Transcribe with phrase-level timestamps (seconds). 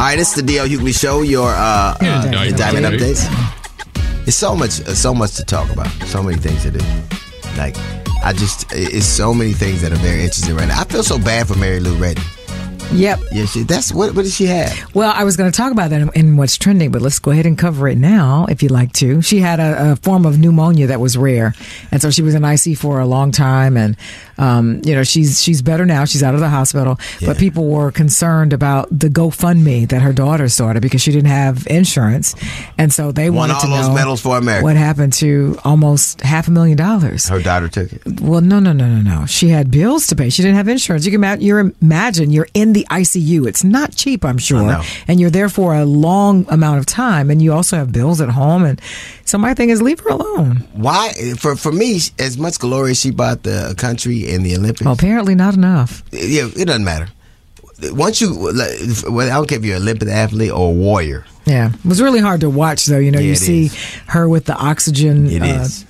[0.00, 1.20] All right, it's the DL Hughley Show.
[1.20, 3.20] Your uh, Yeah, uh, Diamond diamond Update.
[3.20, 4.26] updates.
[4.26, 5.88] It's so much, uh, so much to talk about.
[6.06, 6.78] So many things to do.
[7.58, 7.76] Like,
[8.24, 10.80] I just, it's so many things that are very interesting right now.
[10.80, 12.24] I feel so bad for Mary Lou Retton.
[12.92, 13.20] Yep.
[13.32, 14.14] Yeah, she, that's what.
[14.14, 14.94] What did she have?
[14.94, 17.30] Well, I was going to talk about that in, in what's trending, but let's go
[17.30, 19.22] ahead and cover it now if you'd like to.
[19.22, 21.54] She had a, a form of pneumonia that was rare,
[21.92, 23.76] and so she was in IC for a long time.
[23.76, 23.96] And
[24.38, 26.04] um, you know, she's she's better now.
[26.04, 30.48] She's out of the hospital, but people were concerned about the GoFundMe that her daughter
[30.48, 32.34] started because she didn't have insurance,
[32.76, 34.64] and so they Won wanted to know medals for America.
[34.64, 37.28] what happened to almost half a million dollars.
[37.28, 38.20] Her daughter took it.
[38.20, 39.26] Well, no, no, no, no, no.
[39.26, 40.28] She had bills to pay.
[40.30, 41.04] She didn't have insurance.
[41.04, 43.46] You can ma- you're, imagine you're in the ICU.
[43.46, 47.40] It's not cheap, I'm sure, and you're there for a long amount of time, and
[47.42, 48.64] you also have bills at home.
[48.64, 48.80] And
[49.24, 50.64] so my thing is, leave her alone.
[50.72, 51.12] Why?
[51.38, 54.94] For for me, as much glory as she bought the country in the Olympics, Well,
[54.94, 56.02] apparently not enough.
[56.12, 57.08] yeah, it doesn't matter.
[57.92, 58.72] Once you, like,
[59.08, 61.24] well, I don't care if you're an Olympic athlete or a warrior.
[61.46, 62.98] Yeah, it was really hard to watch, though.
[62.98, 63.74] You know, Yeah, you see is.
[64.08, 65.26] her with the oxygen.
[65.30, 65.86] It uh, is.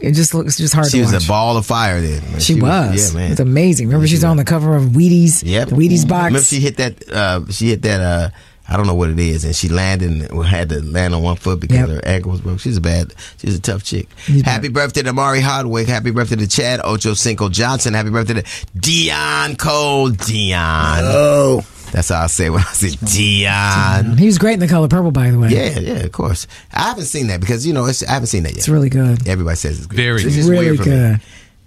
[0.00, 1.24] It just looks just hard She to was watch.
[1.24, 2.22] a ball of fire then.
[2.30, 2.40] man.
[2.40, 3.12] She, was.
[3.14, 3.30] Yeah, man.
[3.32, 3.88] It's amazing.
[3.88, 5.42] Remember, she's on the cover of Wheaties.
[5.44, 5.68] Yep.
[5.68, 6.24] The Wheaties box.
[6.26, 7.08] Remember she hit that.
[7.10, 8.00] Uh, she hit that.
[8.00, 8.30] Uh,
[8.70, 11.36] I don't know what it is, and she landed and had to land on one
[11.36, 11.88] foot because Yep.
[11.88, 12.60] her ankle was broke.
[12.60, 13.14] She's a bad.
[13.38, 14.08] She's a tough chick.
[14.26, 15.88] He's Happy birthday to Mari Hardwick.
[15.88, 17.94] Happy birthday to Chad Ocho Cinco Johnson.
[17.94, 18.42] Happy birthday to
[18.78, 20.10] Deon Cole.
[20.10, 20.98] Deon.
[21.02, 24.18] Oh, That's how I say when I say Deon.
[24.18, 25.48] he was great in the color purple, by the way.
[25.48, 26.46] Yeah, yeah, of course.
[26.72, 28.58] I haven't seen that because you know it's, I haven't seen that yet.
[28.58, 29.26] It's really good.
[29.26, 29.96] Everybody says it's good.
[29.96, 30.44] Very it's good.
[30.46, 31.20] Really weird for good.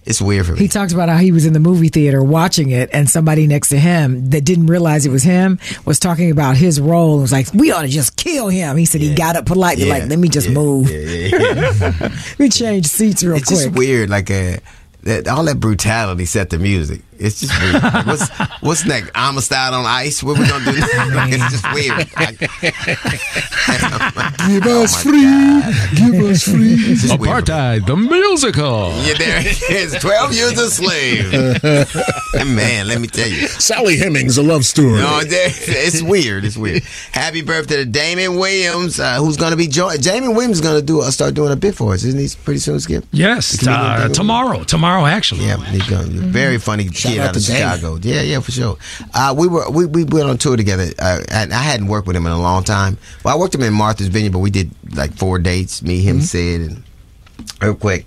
[0.03, 0.59] It's weird for me.
[0.59, 3.69] He talked about how he was in the movie theater watching it, and somebody next
[3.69, 7.31] to him that didn't realize it was him was talking about his role and was
[7.31, 10.09] like, "We ought to just kill him." He said he got up politely, Yeah, like,
[10.09, 10.89] "Let me just yeah, move.
[10.89, 12.15] Yeah, yeah, yeah.
[12.39, 14.09] We change seats real it's quick." It's just weird.
[14.09, 14.57] Like uh,
[15.03, 17.01] that, all that brutality set the music.
[17.21, 17.83] It's just weird.
[17.83, 18.29] Like, what's
[18.61, 19.11] what's next?
[19.15, 20.23] Amistad on ice?
[20.23, 20.71] What we gonna do?
[21.13, 22.09] like, it's just weird.
[24.47, 25.21] give Oh us free,
[25.95, 26.73] give us free.
[26.91, 27.45] It's just weird.
[27.45, 28.89] Apartheid, the musical.
[29.03, 29.93] Yeah, there it is.
[30.01, 31.31] Twelve years a slave.
[32.45, 33.47] Man, let me tell you.
[33.47, 34.99] Sally Hemings, a love story.
[35.01, 36.45] No, there- it's weird.
[36.45, 36.83] It's weird.
[37.11, 40.01] Happy birthday to Damon Williams, uh, who's going to be joined.
[40.03, 42.27] Damon Williams is going to do uh, start doing a bit for us, isn't he?
[42.43, 43.05] Pretty soon, Skip.
[43.11, 44.63] Yes, uh, tomorrow.
[44.63, 45.45] Tomorrow, actually.
[45.45, 47.41] Yeah, he's going to very funny kid out of.
[47.41, 47.99] Chicago.
[48.01, 48.77] Yeah, yeah, for sure.
[49.13, 52.15] Uh, we were we, we went on tour together, uh, and I hadn't worked with
[52.15, 52.97] him in a long time.
[53.23, 55.81] Well, I worked with him in Martha's Vineyard, but we did like four dates.
[55.81, 56.83] Me, him, Sid, and
[57.61, 58.05] real quick.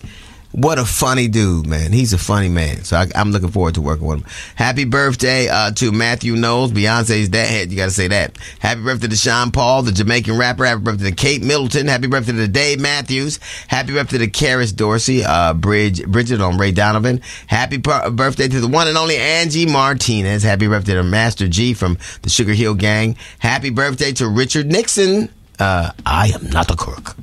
[0.55, 1.93] What a funny dude, man.
[1.93, 2.85] He's a funny man.
[2.85, 4.27] So I, I'm looking forward to working with him.
[4.55, 7.73] Happy birthday uh, to Matthew Knowles, Beyonce's dad.
[7.73, 8.39] You got to say that.
[8.61, 10.65] Happy birthday to Sean Paul, the Jamaican rapper.
[10.65, 11.89] Happy birthday to Kate Middleton.
[11.89, 13.41] Happy birthday to Dave Matthews.
[13.67, 17.21] Happy birthday to Kerris Dorsey, uh, Bridge, Bridget on Ray Donovan.
[17.49, 20.45] Happy per- birthday to the one and only Angie Martinez.
[20.45, 23.17] Happy birthday to Master Gee from the Sugarhill Gang.
[23.41, 25.31] Happy birthday to Richard Nixon.
[25.59, 27.17] Uh, I am not a crook.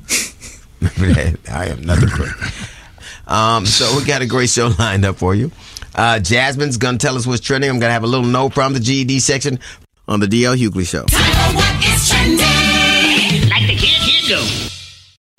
[1.50, 2.36] I am not a crook.
[3.32, 5.50] Um, so we got a great show lined up for you.
[5.94, 7.70] Uh, Jasmine's gonna tell us what's trending.
[7.70, 9.58] I'm gonna have a little note from the GED section
[10.06, 11.06] on the DL Hughley Show.
[13.50, 14.81] Like the kid, go.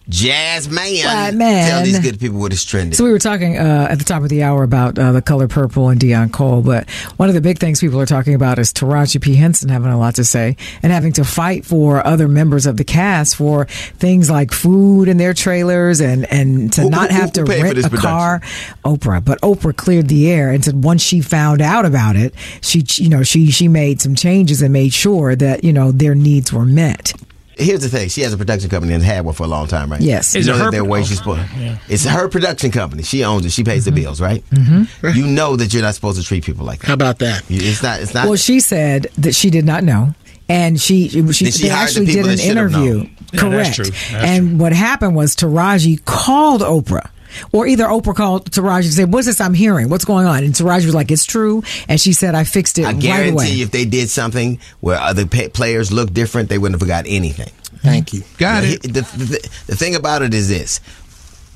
[0.10, 1.70] Jasmine, Right, man.
[1.70, 2.94] tell these good people what is trending.
[2.94, 5.48] So we were talking uh, at the top of the hour about uh, the color
[5.48, 8.74] purple and Deon Cole, but one of the big things people are talking about is
[8.74, 12.66] Taraji P Henson having a lot to say and having to fight for other members
[12.66, 17.10] of the cast for things like food in their trailers and and to Who- not
[17.10, 18.42] who- have who to rent a car.
[18.84, 22.84] Oprah, but Oprah cleared the air and said once she found out about it, she
[23.02, 26.52] you know she she made some changes and made sure that you know their needs
[26.52, 27.14] were met.
[27.58, 29.92] Here's the thing: she has a production company and had one for a long time,
[29.92, 30.02] right?
[30.02, 30.34] Yes.
[30.34, 31.42] You Is it know that her- their way she's supposed.
[31.58, 31.78] yeah.
[31.88, 33.04] It's her production company.
[33.04, 33.52] She owns it.
[33.52, 33.96] She pays Mm-hmm.
[33.96, 34.44] the bills, right?
[34.50, 35.08] Mm-hmm.
[35.18, 36.88] You know that you're not supposed to treat people like that.
[36.88, 37.44] How about that?
[37.50, 38.00] It's not.
[38.02, 38.26] It's not.
[38.28, 40.14] Well, she said that she did not know.
[40.50, 42.94] And she, she, she they hire the actually did an that should have interview.
[42.98, 43.16] known?
[43.34, 43.54] Yeah, Correct.
[43.64, 43.86] that's true.
[44.12, 47.10] That's and what happened was Taraji called Oprah.
[47.52, 49.90] Or either Oprah called Taraji and said, What's this I'm hearing?
[49.90, 50.44] What's going on?
[50.44, 51.64] And Taraji was like, It's true.
[51.88, 53.62] And she said, I fixed it I right guarantee away.
[53.62, 57.52] if they did something where other pa- players look different, they wouldn't have forgot anything.
[57.82, 58.24] Thank you.
[58.38, 58.82] Got Now, it.
[58.84, 60.80] The, the, the thing about it is this.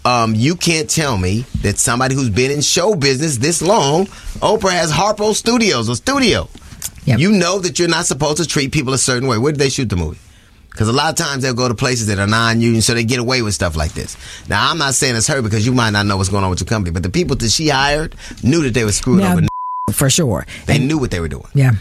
[0.03, 4.06] Um, you can't tell me that somebody who's been in show business this long,
[4.39, 6.47] Oprah has Harpo Studios, a studio.
[7.06, 7.19] Yep.
[7.19, 9.38] You know that you're not supposed to treat people a certain way.
[9.38, 10.19] Where did they shoot the movie?
[10.77, 13.18] Because a lot of times they'll go to places that are non-union, so they get
[13.18, 14.15] away with stuff like this.
[14.47, 16.59] Now, I'm not saying it's her because you might not know what's going on with
[16.59, 18.13] your company, but the people that she hired
[18.44, 19.47] knew that they were screwing Now, over.
[19.91, 20.45] for sure.
[20.68, 21.47] They knew what they were doing.
[21.56, 21.71] Yeah.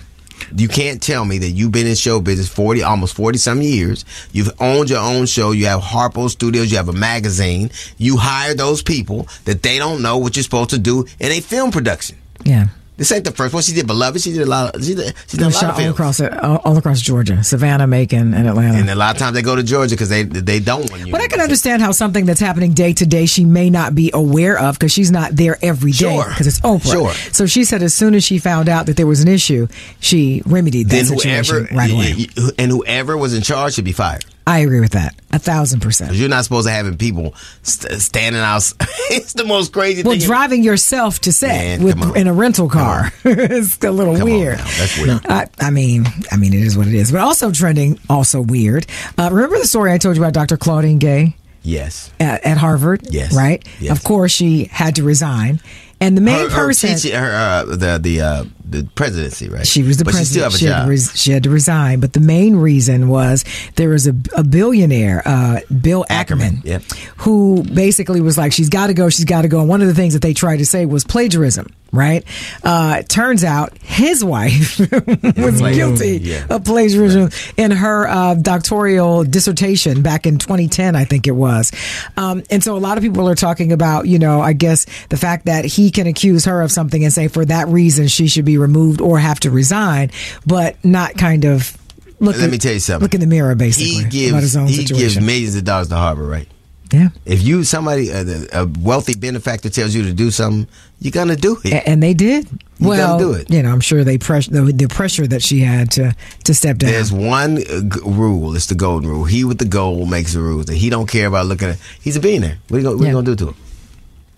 [0.57, 4.07] You can't tell me that you've been in show business 40, almost 40 some years.
[4.33, 5.51] You've owned your own show.
[5.51, 6.71] You have Harpo Studios.
[6.71, 7.71] You have a magazine.
[7.99, 11.41] You hire those people that they don't know what you're supposed to do in a
[11.41, 12.17] film production.
[12.45, 12.69] Yeah.
[12.97, 13.63] This ain't the first one.
[13.63, 14.23] She did Beloved.
[14.23, 14.75] She did a lot.
[14.75, 15.15] Of, she did.
[15.29, 18.79] She did a lot of all across all, all across Georgia, Savannah, Macon, and Atlanta.
[18.79, 21.13] And a lot of times they go to Georgia because they they don't want you.
[21.13, 24.11] But I can understand how something that's happening day to day she may not be
[24.15, 26.25] aware of because she's not there every day Sure.
[26.29, 26.91] because it's Oprah.
[26.93, 27.13] Sure.
[27.33, 29.69] So she said as soon as she found out that there was an issue,
[30.01, 32.27] she remedied that Then situation whoever right away.
[32.59, 34.25] and whoever was in charge should be fired.
[34.49, 36.15] I agree with that a thousand percent.
[36.15, 38.73] You're not supposed to having people st- standing out.
[39.11, 40.09] it's the most crazy thing.
[40.09, 40.27] Well, thing.
[40.27, 44.59] driving yourself to set Man, with in a rental car it's a little Come weird.
[44.59, 45.27] That's weird.
[45.27, 47.11] I, I mean, I mean, it is what it is.
[47.11, 48.87] But also trending, also weird.
[49.19, 50.57] Uh, remember the story I told you about Dr.
[50.57, 51.37] Claudine Gay?
[51.63, 52.13] Yes.
[52.21, 53.01] at, at Harvard.
[53.11, 53.35] Yes.
[53.35, 53.67] Right.
[53.81, 53.99] Yes.
[53.99, 55.61] Of course, she had to resign,
[56.01, 56.91] and the main Her, her, person.
[56.91, 59.67] teaching- her uh, the the uh, the presidency, right?
[59.67, 60.53] she was the but president.
[60.53, 63.45] She a had res- she had to resign, but the main reason was
[63.77, 66.83] there was a, a billionaire, uh, Bill Ackman, Ackman, yep.
[67.19, 69.09] who basically was like, "She's got to go.
[69.09, 71.05] She's got to go." And one of the things that they tried to say was
[71.05, 71.73] plagiarism.
[71.93, 72.25] Right?
[72.63, 76.45] Uh, turns out his wife was guilty yeah.
[76.51, 81.73] of plagiarism in her uh, doctoral dissertation back in 2010, I think it was.
[82.17, 85.17] Um, and so a lot of people are talking about, you know, I guess the
[85.17, 88.45] fact that he can accuse her of something and say for that reason she should
[88.45, 90.11] be removed or have to resign,
[90.47, 91.77] but not kind of
[92.21, 92.37] look.
[92.37, 93.03] Let in- me tell you something.
[93.05, 96.49] Look in the mirror, basically, He gives he gives millions of dollars to Harvard, right?
[96.93, 97.09] yeah.
[97.25, 98.23] If you somebody a,
[98.53, 100.69] a wealthy benefactor tells you to do something,
[101.01, 101.83] you're gonna do it.
[101.87, 102.49] And they did.
[102.79, 103.51] You well, do it.
[103.51, 106.15] you know, I'm sure they press the, the pressure that she had to
[106.45, 106.93] to step down.
[106.93, 108.55] There's one uh, g- rule.
[108.55, 109.25] It's the golden rule.
[109.25, 110.69] He with the gold makes the rules.
[110.69, 111.79] And he don't care about looking at.
[112.01, 112.59] He's a billionaire.
[112.69, 113.09] What are you gonna, what Yeah.
[113.11, 113.55] you gonna do to him?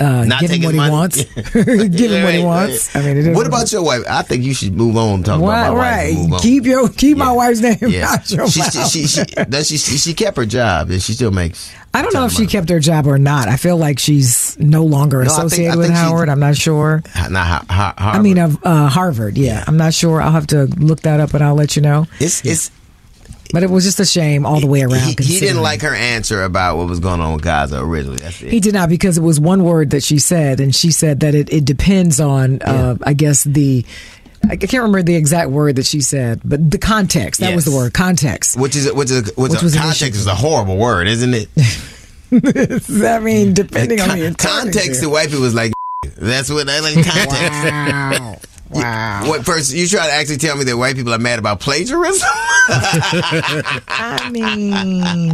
[0.01, 0.93] Uh, Not give him what he money?
[0.93, 1.25] wants.
[1.53, 2.95] give him what he wants.
[2.95, 3.03] right.
[3.03, 4.03] I mean, it is what about your wife?
[4.09, 5.23] I think you should move on.
[5.23, 5.79] Talk about my wife.
[5.79, 6.33] right.
[6.35, 6.41] on.
[6.41, 8.11] Keep your keep my wife's name Yeah.
[8.13, 8.73] out your she, mouth.
[8.73, 11.73] she, she, she, she, she, kept her job and she still makes.
[11.95, 13.49] I don't know if she of kept her job or not.
[13.49, 16.29] I feel like she's no longer No, think- associated with think she- Howard.
[16.29, 17.03] I'm not sure.
[17.31, 19.37] Not ha, ha, I mean, of uh, Harvard.
[19.39, 20.21] Yeah, I'm not sure.
[20.21, 22.07] I'll have to look that up and I'll let you know.
[22.21, 22.71] it's it's.
[23.53, 25.19] But it was just a shame all the way around.
[25.19, 28.19] He, he didn't like her answer about what was going on with Gaza originally.
[28.19, 28.51] That's it.
[28.53, 31.35] He did not because it was one word that she said, and she said that
[31.35, 33.85] it, it depends on, uh, I guess the.
[34.49, 37.41] I can't remember the exact word that she said, but the context.
[37.41, 38.57] That was the word context.
[38.59, 41.49] which is which is which, Which was context is a horrible word, isn't it?
[42.31, 44.73] I mean, depending on Con- the interpretation.
[44.73, 45.73] context white people is like
[46.17, 47.65] that's what they like context.
[47.65, 48.37] Wow.
[48.71, 49.29] Wow.
[49.29, 52.29] What first you try to actually tell me that white people are mad about plagiarism?
[53.89, 55.33] I mean,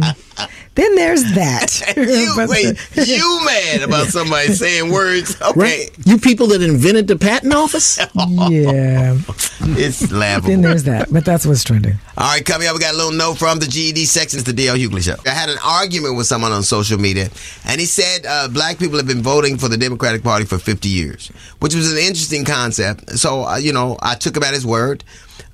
[0.75, 1.93] then there's that.
[1.97, 2.77] you wait,
[3.07, 5.41] you mad about somebody saying words?
[5.41, 5.91] Okay, Right?
[6.05, 7.97] You people that invented the patent office?
[8.15, 9.17] yeah.
[9.61, 10.49] it's laughable.
[10.49, 11.11] Then there's that.
[11.11, 11.95] But that's what's trending.
[12.17, 14.39] All right, coming up, we got a little note from the GED section.
[14.39, 15.15] It's the DL Hughley Show.
[15.25, 17.29] I had an argument with someone on social media,
[17.65, 20.87] and he said uh, black people have been voting for the Democratic Party for 50
[20.89, 21.29] years,
[21.59, 23.11] which was an interesting concept.
[23.17, 25.03] So, uh, you know, I took him at his word.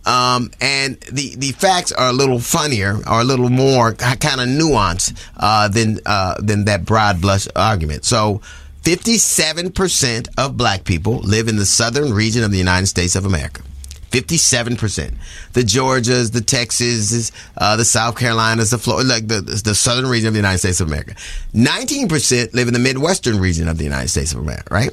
[0.06, 4.48] Um, and the, the facts are a little funnier or a little more kind of
[4.48, 8.06] nuanced uh, than uh, than that broad blush argument.
[8.06, 8.42] So,
[8.84, 13.62] 57% of black people live in the southern region of the United States of America.
[14.12, 15.14] 57%.
[15.54, 20.28] The Georgias, the Texas, uh, the South Carolinas, the Florida, like the, the southern region
[20.28, 21.16] of the United States of America.
[21.54, 24.92] 19% live in the Midwestern region of the United States of America, right?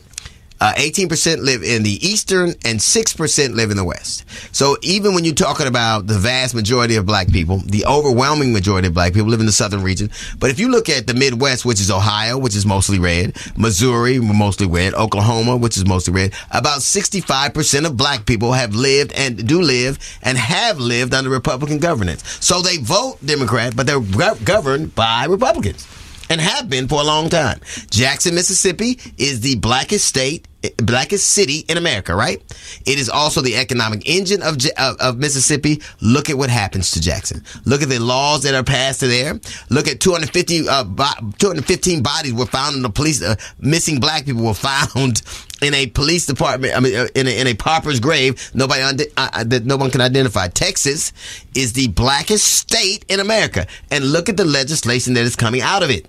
[0.61, 4.25] Uh, 18% live in the eastern and 6% live in the west.
[4.55, 8.89] So even when you're talking about the vast majority of black people, the overwhelming majority
[8.89, 10.11] of black people live in the southern region.
[10.39, 14.19] But if you look at the Midwest, which is Ohio, which is mostly red, Missouri,
[14.19, 19.47] mostly red, Oklahoma, which is mostly red, about 65% of black people have lived and
[19.47, 22.25] do live and have lived under Republican governance.
[22.45, 25.87] So they vote Democrat, but they're gov- governed by Republicans
[26.29, 27.61] and have been for a long time.
[27.91, 32.43] Jackson, Mississippi is the blackest state, blackest city in America, right?
[32.87, 35.81] It is also the economic engine of, of, of Mississippi.
[36.01, 37.45] Look at what happens to Jackson.
[37.65, 39.35] Look at the laws that are passed there.
[39.71, 44.25] Look at 250, uh, bo- 215 bodies were found in the police, uh, missing black
[44.25, 45.23] people were found
[45.63, 49.05] in a police department, I mean, uh, in a, in a pauper's grave, nobody uh,
[49.17, 50.49] uh, that no one can identify.
[50.49, 51.13] Texas
[51.55, 55.83] is the blackest state in America, and look at the legislation that is coming out
[55.83, 56.07] of it.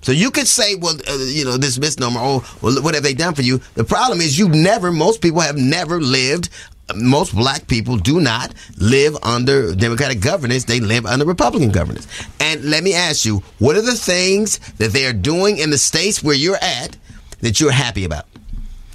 [0.00, 3.14] So you could say, well, uh, you know, this misnomer, oh, well, what have they
[3.14, 3.60] done for you?
[3.74, 6.50] The problem is you've never, most people have never lived,
[6.94, 10.64] most black people do not live under Democratic governance.
[10.64, 12.06] They live under Republican governance.
[12.40, 15.78] And let me ask you, what are the things that they are doing in the
[15.78, 16.96] states where you're at
[17.40, 18.24] that you're happy about?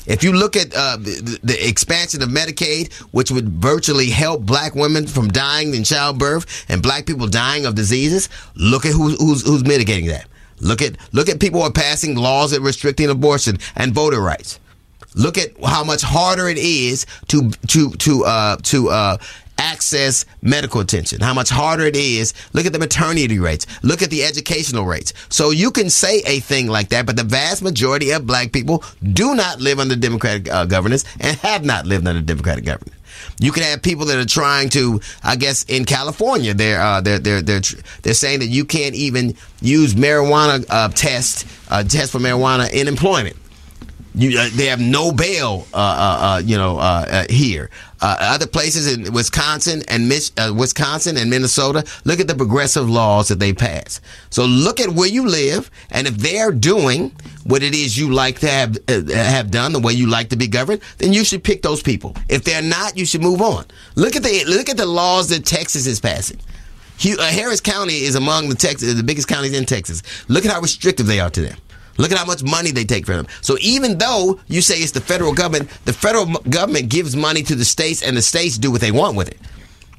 [0.06, 4.76] If you look at uh, the, the expansion of Medicaid, which would virtually help black
[4.76, 9.46] women from dying in childbirth and black people dying of diseases, look at who's, who's,
[9.46, 10.28] who's mitigating that.
[10.64, 14.60] Look at look at people who are passing laws that restricting abortion and voter rights.
[15.16, 19.18] Look at how much harder it is to to to uh to uh
[19.64, 21.22] access medical attention.
[21.22, 22.34] How much harder it is.
[22.54, 23.66] Look at the maternity rates.
[23.82, 25.14] Look at the educational rates.
[25.30, 28.84] So you can say a thing like that, but the vast majority of black people
[29.02, 32.96] do not live under Democratic uh, governance and have not lived under Democratic governance.
[33.40, 37.20] You can have people that are trying to, I guess, in California, they're uh, they're
[37.20, 37.62] they're they're
[38.02, 42.88] they're saying that you can't even use marijuana uh, test uh, test for marijuana in
[42.88, 43.38] employment.
[44.16, 46.78] You, uh, they have no bail, uh, uh, you know,
[47.30, 47.72] here.
[48.04, 52.90] Uh, other places in Wisconsin and Mich- uh, Wisconsin and Minnesota, look at the progressive
[52.90, 54.02] laws that they pass.
[54.30, 58.40] So look at where you live, and if they're doing what it is you like
[58.40, 61.46] to have uh, have done, the way you like to be governed, then you should
[61.46, 62.14] pick those people.
[62.28, 63.64] If they're not, you should move on.
[63.96, 66.42] Look at the look at the laws that Texas is passing.
[67.06, 70.04] Uh, Harris County is among the Texas, the biggest counties in Texas.
[70.28, 71.58] Look at how restrictive they are to them.
[71.98, 73.28] Look at how much money they take from them.
[73.42, 77.56] So even though you say it's the federal government, the federal government gives money to
[77.56, 79.38] the states, and the states do what they want with it.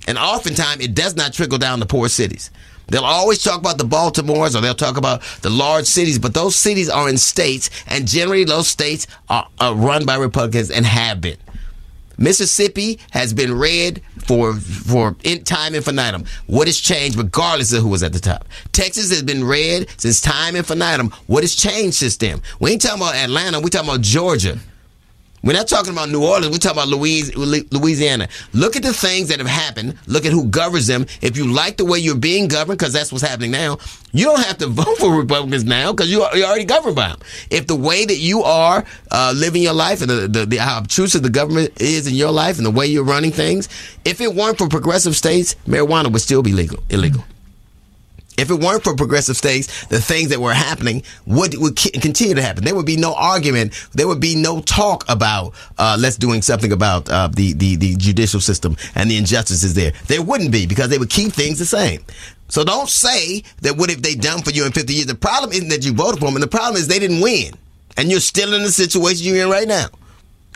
[0.06, 2.50] And oftentimes, it does not trickle down to poor cities.
[2.88, 6.54] They'll always talk about the Baltimores or they'll talk about the large cities, but those
[6.54, 11.20] cities are in states, and generally those states are, are run by Republicans and have
[11.20, 11.38] been.
[12.18, 16.24] Mississippi has been red for for in time infinitum.
[16.46, 18.46] What has changed, regardless of who was at the top?
[18.72, 21.10] Texas has been red since time infinitum.
[21.26, 22.40] What has changed since then?
[22.60, 23.60] We ain't talking about Atlanta.
[23.60, 24.58] We talking about Georgia.
[25.44, 26.50] We're not talking about New Orleans.
[26.50, 28.28] We're talking about Louisiana.
[28.54, 29.98] Look at the things that have happened.
[30.06, 31.04] Look at who governs them.
[31.20, 33.76] If you like the way you're being governed, because that's what's happening now,
[34.12, 37.18] you don't have to vote for Republicans now because you, you're already governed by them.
[37.50, 40.78] If the way that you are uh, living your life and the, the, the, how
[40.78, 43.68] obtrusive the government is in your life and the way you're running things,
[44.06, 47.22] if it weren't for progressive states, marijuana would still be legal, illegal.
[48.36, 52.42] If it weren't for progressive states, the things that were happening would would continue to
[52.42, 52.64] happen.
[52.64, 53.72] There would be no argument.
[53.92, 57.96] There would be no talk about uh, let's doing something about uh, the, the the
[57.96, 59.92] judicial system and the injustices there.
[60.06, 62.04] There wouldn't be because they would keep things the same.
[62.48, 65.06] So don't say that what have they done for you in 50 years.
[65.06, 67.54] The problem isn't that you voted for them, and the problem is they didn't win,
[67.96, 69.86] and you're still in the situation you're in right now.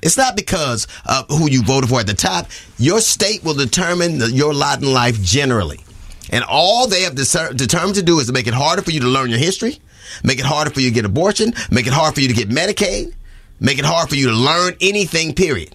[0.03, 2.47] It's not because of who you voted for at the top.
[2.79, 5.81] Your state will determine the, your lot in life generally.
[6.31, 9.07] And all they have determined to do is to make it harder for you to
[9.07, 9.79] learn your history,
[10.23, 12.49] make it harder for you to get abortion, make it hard for you to get
[12.49, 13.15] Medicaid,
[13.61, 15.75] make it hard for you to learn anything, period.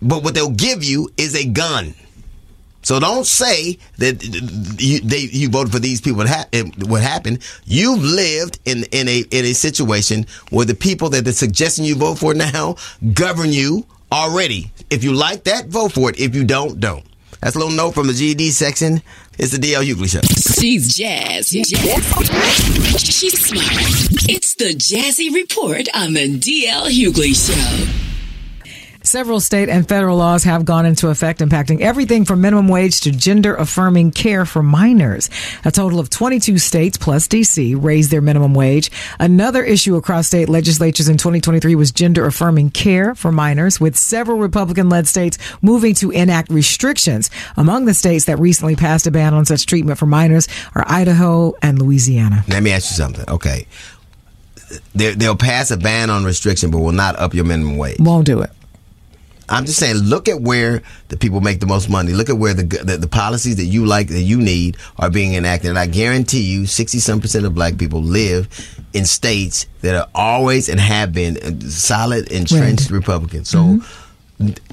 [0.00, 1.94] But what they'll give you is a gun.
[2.82, 4.22] So don't say that
[4.80, 6.18] you, they, you voted for these people.
[6.18, 7.40] What, happened?
[7.66, 11.96] You've lived in, in a in a situation where the people that they're suggesting you
[11.96, 12.76] vote for now
[13.12, 14.72] govern you already.
[14.90, 16.18] If you like that, vote for it.
[16.18, 17.04] If you don't, don't.
[17.40, 19.00] That's a little note from the GED section.
[19.38, 20.20] It's the DL Hughley Show.
[20.60, 21.48] She's jazz.
[21.48, 21.68] She's
[23.38, 24.28] smart.
[24.28, 28.07] It's the Jazzy Report on the DL Hughley Show.
[29.08, 33.10] Several state and federal laws have gone into effect impacting everything from minimum wage to
[33.10, 35.30] gender affirming care for minors.
[35.64, 38.90] A total of 22 states plus DC raised their minimum wage.
[39.18, 44.36] Another issue across state legislatures in 2023 was gender affirming care for minors, with several
[44.36, 47.30] Republican led states moving to enact restrictions.
[47.56, 51.54] Among the states that recently passed a ban on such treatment for minors are Idaho
[51.62, 52.44] and Louisiana.
[52.46, 53.24] Let me ask you something.
[53.26, 53.66] Okay.
[54.94, 58.00] They, they'll pass a ban on restriction, but will not up your minimum wage.
[58.00, 58.50] Won't do it.
[59.48, 62.12] I'm just saying, look at where the people make the most money.
[62.12, 65.34] Look at where the, the the policies that you like that you need are being
[65.34, 65.70] enacted.
[65.70, 68.48] And I guarantee you, sixty some percent of black people live
[68.92, 73.48] in states that are always and have been uh, solid entrenched Republicans.
[73.48, 73.80] So,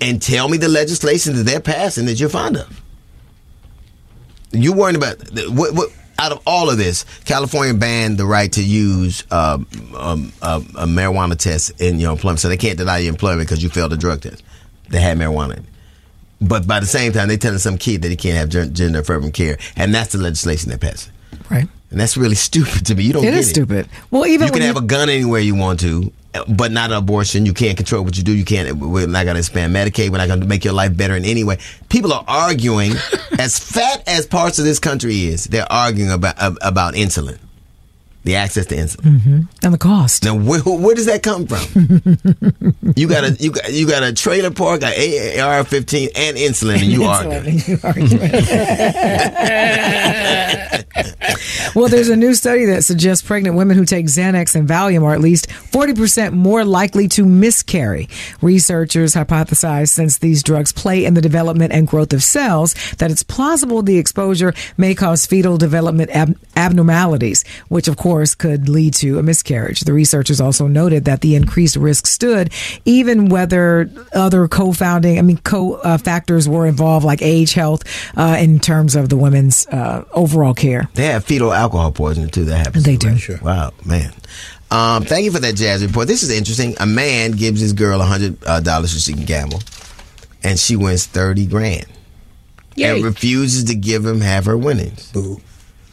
[0.01, 2.81] and tell me the legislation that they're passing that you're fond of.
[4.51, 5.17] You worrying about
[5.49, 5.73] what?
[5.73, 9.67] what out of all of this, California banned the right to use um,
[9.97, 13.61] um, uh, a marijuana test in your employment, so they can't deny you employment because
[13.61, 14.41] you failed a drug test
[14.89, 15.63] that had marijuana.
[16.41, 19.31] But by the same time, they're telling some kid that he can't have gender affirming
[19.31, 21.13] care, and that's the legislation they're passing.
[21.49, 21.67] Right.
[21.91, 23.03] And that's really stupid to me.
[23.03, 23.87] You don't It is stupid.
[24.11, 26.11] Well, even you can have a gun anywhere you want to,
[26.49, 27.45] but not an abortion.
[27.45, 28.33] You can't control what you do.
[28.33, 28.77] You can't.
[28.77, 30.09] We're not going to expand Medicaid.
[30.09, 31.57] We're not going to make your life better in any way.
[31.89, 32.91] People are arguing,
[33.39, 37.37] as fat as parts of this country is, they're arguing about about insulin,
[38.25, 39.19] the access to insulin.
[39.19, 39.41] Mm-hmm.
[39.63, 40.25] and the cost.
[40.25, 41.61] Now, where, where does that come from?
[42.95, 46.91] you got a you got you got a trailer park, a AR-15, and insulin, and
[46.91, 47.77] you argue.
[51.75, 55.13] Well, there's a new study that suggests pregnant women who take Xanax and Valium are
[55.13, 58.07] at least 40% more likely to miscarry.
[58.41, 63.23] Researchers hypothesize since these drugs play in the development and growth of cells that it's
[63.23, 69.19] plausible the exposure may cause fetal development ab- abnormalities, which of course could lead to
[69.19, 69.81] a miscarriage.
[69.81, 72.53] The researchers also noted that the increased risk stood
[72.85, 77.83] even whether other co-founding, I mean, co-factors were involved like age, health,
[78.15, 80.87] uh, in terms of the women's uh, overall care.
[80.93, 82.45] They have fetal alcohol poisoning too.
[82.45, 82.83] That happens.
[82.85, 83.13] They too, do.
[83.13, 83.19] right?
[83.19, 83.39] Sure.
[83.41, 84.13] Wow, man.
[84.71, 86.07] Um, thank you for that jazz report.
[86.07, 86.75] This is interesting.
[86.79, 89.61] A man gives his girl a hundred uh, dollars so she can gamble,
[90.43, 91.85] and she wins thirty grand,
[92.75, 92.95] Yay.
[92.95, 95.11] and refuses to give him half her winnings.
[95.11, 95.41] Boo.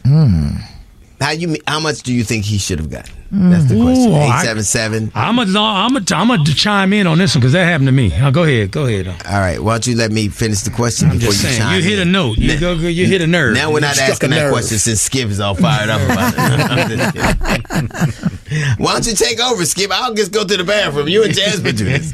[0.04, 1.56] How you?
[1.66, 3.14] How much do you think he should have gotten?
[3.34, 4.12] That's the question.
[4.12, 5.10] Ooh, Eight I- seven seven.
[5.14, 7.92] I'm a, I'm a, I'm a chime in on this one because that happened to
[7.92, 8.12] me.
[8.14, 9.08] Uh, go ahead, go ahead.
[9.08, 9.58] All right.
[9.58, 11.82] Why don't you let me finish the question I'm before just you saying, chime you
[11.88, 12.12] hit a in?
[12.12, 12.36] note.
[12.36, 13.54] You go, go, you hit a nerve.
[13.54, 14.52] Now we're not struck asking a that nerve.
[14.52, 18.38] question since Skip is all fired up about it.
[18.78, 19.90] Why don't you take over, Skip?
[19.90, 21.08] I'll just go to the bathroom.
[21.08, 22.12] You and Jasmine do this.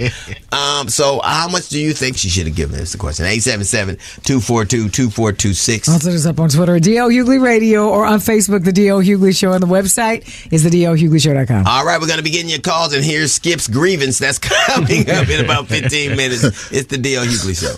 [0.53, 2.79] Um, so, how much do you think she should have given?
[2.79, 3.27] Is the question.
[3.27, 5.89] 877-242-2426.
[5.89, 9.37] Also, us up on Twitter at DL Hughley Radio or on Facebook, The DL Hughley
[9.37, 9.53] Show.
[9.53, 10.71] And the website is the
[11.11, 11.67] DLHughleyShow.com.
[11.67, 14.19] All right, we're going to begin your calls, and here's Skip's grievance.
[14.19, 16.45] That's coming up in about 15 minutes.
[16.73, 17.25] It's the D.L.
[17.25, 17.75] Hughley Show.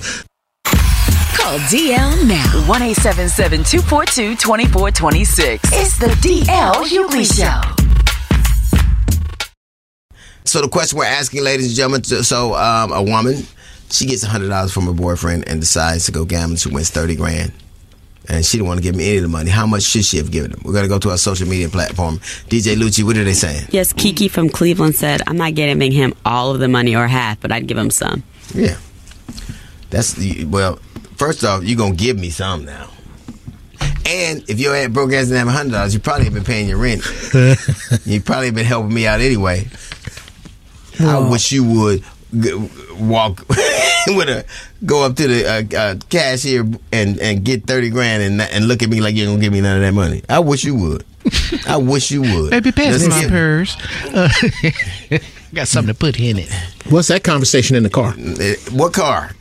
[1.37, 2.69] Call DL now.
[2.69, 5.63] 1 242 2426.
[5.73, 7.77] It's the DL Hughley Show.
[10.45, 13.47] So the question we're asking, ladies and gentlemen, so- so um, a woman,
[13.91, 16.57] she gets hundred dollars from her boyfriend and decides to go gambling.
[16.57, 17.53] She wins thirty grand,
[18.31, 19.51] and she didn't want to give me any of the money.
[19.51, 20.61] How much should she have given him?
[20.65, 22.19] We're gonna go to our social media platform.
[22.49, 23.67] DJ Lucci, what are they saying?
[23.71, 27.41] Yes, Kiki from Cleveland said, I'm not giving him all of the money or half,
[27.41, 28.23] but I'd give him some.
[28.55, 28.77] Yeah,
[29.91, 30.77] that's well.
[31.17, 32.91] First off, you're gonna give me some now.
[34.07, 36.69] And if your ass broke ass didn't have hundred dollars, you probably have been paying
[36.69, 37.03] your rent.
[38.07, 39.69] you probably been helping me out anyway.
[41.01, 44.45] I wish you would g- walk with a
[44.85, 48.83] go up to the uh, uh, cashier and and get thirty grand and and look
[48.83, 50.23] at me like you ain't gonna give me none of that money.
[50.29, 51.05] I wish you would.
[51.67, 52.51] I wish you would.
[52.51, 53.77] Baby, pass Let's me my purse.
[54.15, 54.29] Uh,
[55.55, 56.49] got something to put in it.
[56.89, 58.15] What's that conversation in the car?
[58.19, 59.31] Uh, What car?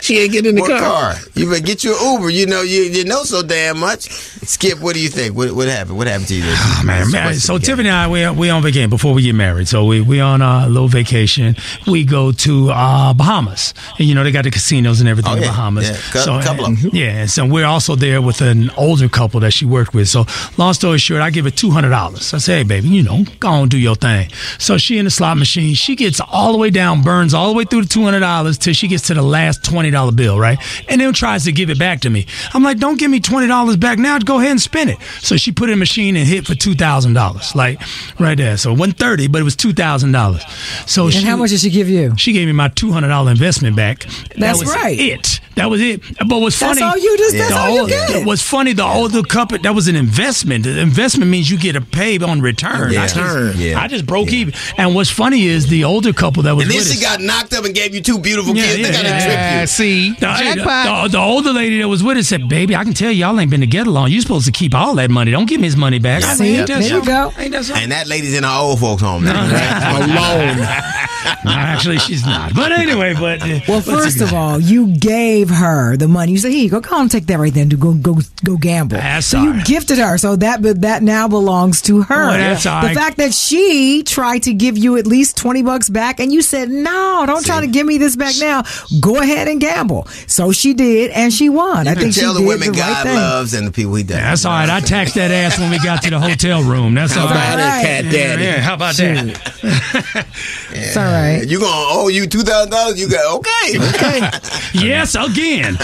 [0.00, 0.80] She ain't getting in the what car.
[0.80, 1.14] car?
[1.34, 2.28] You better get your Uber.
[2.30, 4.02] You know you you know so damn much.
[4.10, 5.34] Skip, what do you think?
[5.36, 5.96] What what happened?
[5.96, 6.42] What happened to you?
[6.42, 6.54] There?
[6.56, 7.34] Oh, man, man.
[7.36, 9.68] So Tiffany and I, we we on vacation before we get married.
[9.68, 11.56] So we we on a little vacation.
[11.86, 13.72] We go to uh, Bahamas.
[13.98, 15.42] And, you know they got the casinos and everything Oh, in.
[15.42, 15.88] Bahamas.
[15.88, 16.90] Yeah, cou- so couple of 'em.
[16.92, 20.08] yeah, and so we're also there with an older couple that she worked with.
[20.08, 20.26] So
[20.58, 22.34] long story short, I give her two hundred dollars.
[22.34, 24.28] I say, hey baby, you know, go on do your thing.
[24.58, 25.74] So she in the slot machine.
[25.74, 28.58] She gets all the way down, burns all the way through the two hundred dollars
[28.58, 30.58] till she gets to the last twenty dollar bill, right?
[30.88, 32.26] And then tries to give it back to me.
[32.52, 34.18] I'm like, don't give me twenty dollars back now.
[34.18, 34.98] Go ahead and spend it.
[35.20, 37.80] So she put it in the machine and hit for two thousand dollars, like
[38.18, 38.56] right there.
[38.56, 40.42] So it wasn't thirty, but it was two thousand dollars.
[40.86, 42.14] So And she, how much did she give you?
[42.16, 44.00] She gave me my two hundred dollar investment back.
[44.04, 44.98] That's that was right.
[44.98, 45.40] It.
[45.56, 46.00] That was it.
[46.18, 46.80] But what's funny?
[46.80, 46.90] That's funny?
[46.90, 48.26] all you just- that's the all you old- get.
[48.26, 48.72] What's funny?
[48.72, 50.64] The older couple that was an investment.
[50.64, 52.92] The investment means you get a pay on return.
[52.92, 53.02] Yeah.
[53.02, 53.80] I just, Yeah.
[53.80, 54.54] I just broke even.
[54.76, 57.02] And what's funny is the older couple that was And then with she us.
[57.02, 58.78] got knocked up and gave you two beautiful Yeah, kids.
[58.78, 59.50] yeah, they gotta yeah.
[59.56, 59.66] trip you.
[59.66, 61.10] See, the, the- jackpot.
[61.10, 63.50] the- the older lady that was with us said, "Baby, I can tell y'all ain't
[63.50, 64.10] been together long.
[64.10, 65.30] You supposed to keep all that money.
[65.30, 67.32] Don't give me his money back." I See, ain't there you go.
[67.38, 67.82] Ain't that something?
[67.84, 69.44] And that lady's in her old folks' home now.
[69.98, 70.66] Alone.
[71.42, 72.54] No, actually, she's not.
[72.54, 76.32] But anyway, but uh, Well, first of all, you gave her the money.
[76.32, 78.56] You said, "Here you go, come on, take that right then to go go go
[78.58, 79.64] gamble." That's so all you right.
[79.66, 82.28] gifted her, so that but that now belongs to her.
[82.28, 82.96] Well, that's all the right.
[83.04, 86.70] Fact that she tried to give you at least twenty bucks back, and you said,
[86.70, 88.62] "No, don't try to give me this back now.
[89.00, 91.86] Go ahead and gamble." So she did, and she won.
[91.86, 93.14] I You can think she the did women the right God thing.
[93.16, 94.22] loves and the people He doesn't.
[94.22, 94.70] That's all right.
[94.70, 96.94] I taxed that ass when we got to the hotel room.
[96.94, 97.54] That's all How right.
[97.54, 98.44] about it, Cat Daddy?
[98.44, 100.26] Yeah, how about that?
[100.70, 101.44] It's all right.
[101.46, 102.98] You gonna owe you two thousand dollars?
[102.98, 103.78] You got okay.
[103.94, 104.30] Okay.
[104.72, 105.76] yes, again.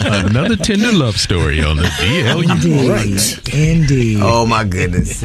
[0.00, 2.42] Another tender love story on the DL.
[2.44, 4.20] Indeed, indeed.
[4.22, 5.24] oh my goodness.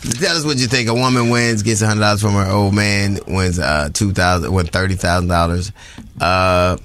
[0.00, 0.88] Tell us what you think.
[0.88, 4.66] A woman wins, gets hundred dollars from her old man, wins uh two thousand, win
[4.66, 5.72] thirty thousand dollars.
[6.20, 6.76] Uh,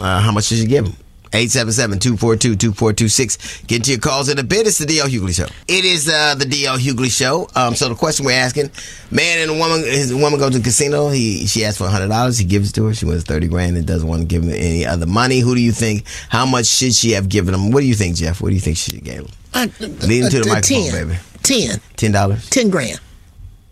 [0.00, 0.94] uh, how much should you give him?
[1.32, 3.66] 877-242-2426.
[3.66, 4.66] Get to your calls in a bit.
[4.66, 5.46] It's the DL Hughley Show.
[5.68, 7.48] It is uh, the DL Hughley Show.
[7.54, 8.70] Um, so the question we're asking,
[9.10, 11.08] man and a woman, his woman goes to the casino.
[11.10, 12.38] He She asks for $100.
[12.38, 12.94] He gives it to her.
[12.94, 15.40] She wins 30 grand and doesn't want to give him any other money.
[15.40, 17.70] Who do you think, how much should she have given him?
[17.70, 18.40] What do you think, Jeff?
[18.40, 19.28] What do you think she gave him?
[19.54, 21.08] Uh, Lean to the microphone, 10.
[21.08, 21.18] baby.
[21.42, 21.78] Ten.
[21.96, 22.48] $10?
[22.50, 23.00] Ten grand.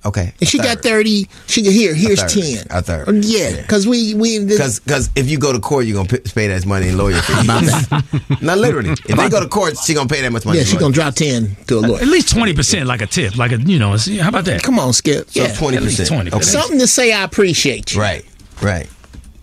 [0.06, 0.32] Okay.
[0.40, 1.28] And she got thirty.
[1.48, 1.92] She can here.
[1.92, 2.30] Here's third.
[2.30, 2.66] ten.
[2.70, 3.24] A third.
[3.24, 6.64] Yeah, because we we Because because if you go to court, you're gonna pay that
[6.64, 7.46] money in lawyer fees.
[8.42, 8.90] Not literally.
[8.90, 10.58] If they go to court, she gonna pay that much money.
[10.58, 12.00] yeah in she lawyer gonna drop ten to a lawyer.
[12.00, 13.96] At least twenty percent, like a tip, like a you know.
[14.20, 14.62] How about that?
[14.62, 15.30] Come on, Skip.
[15.30, 15.52] So Yeah.
[15.54, 16.08] twenty percent.
[16.08, 16.32] 20%.
[16.32, 16.42] Okay.
[16.42, 18.00] Something to say I appreciate you.
[18.00, 18.24] Right.
[18.62, 18.88] Right.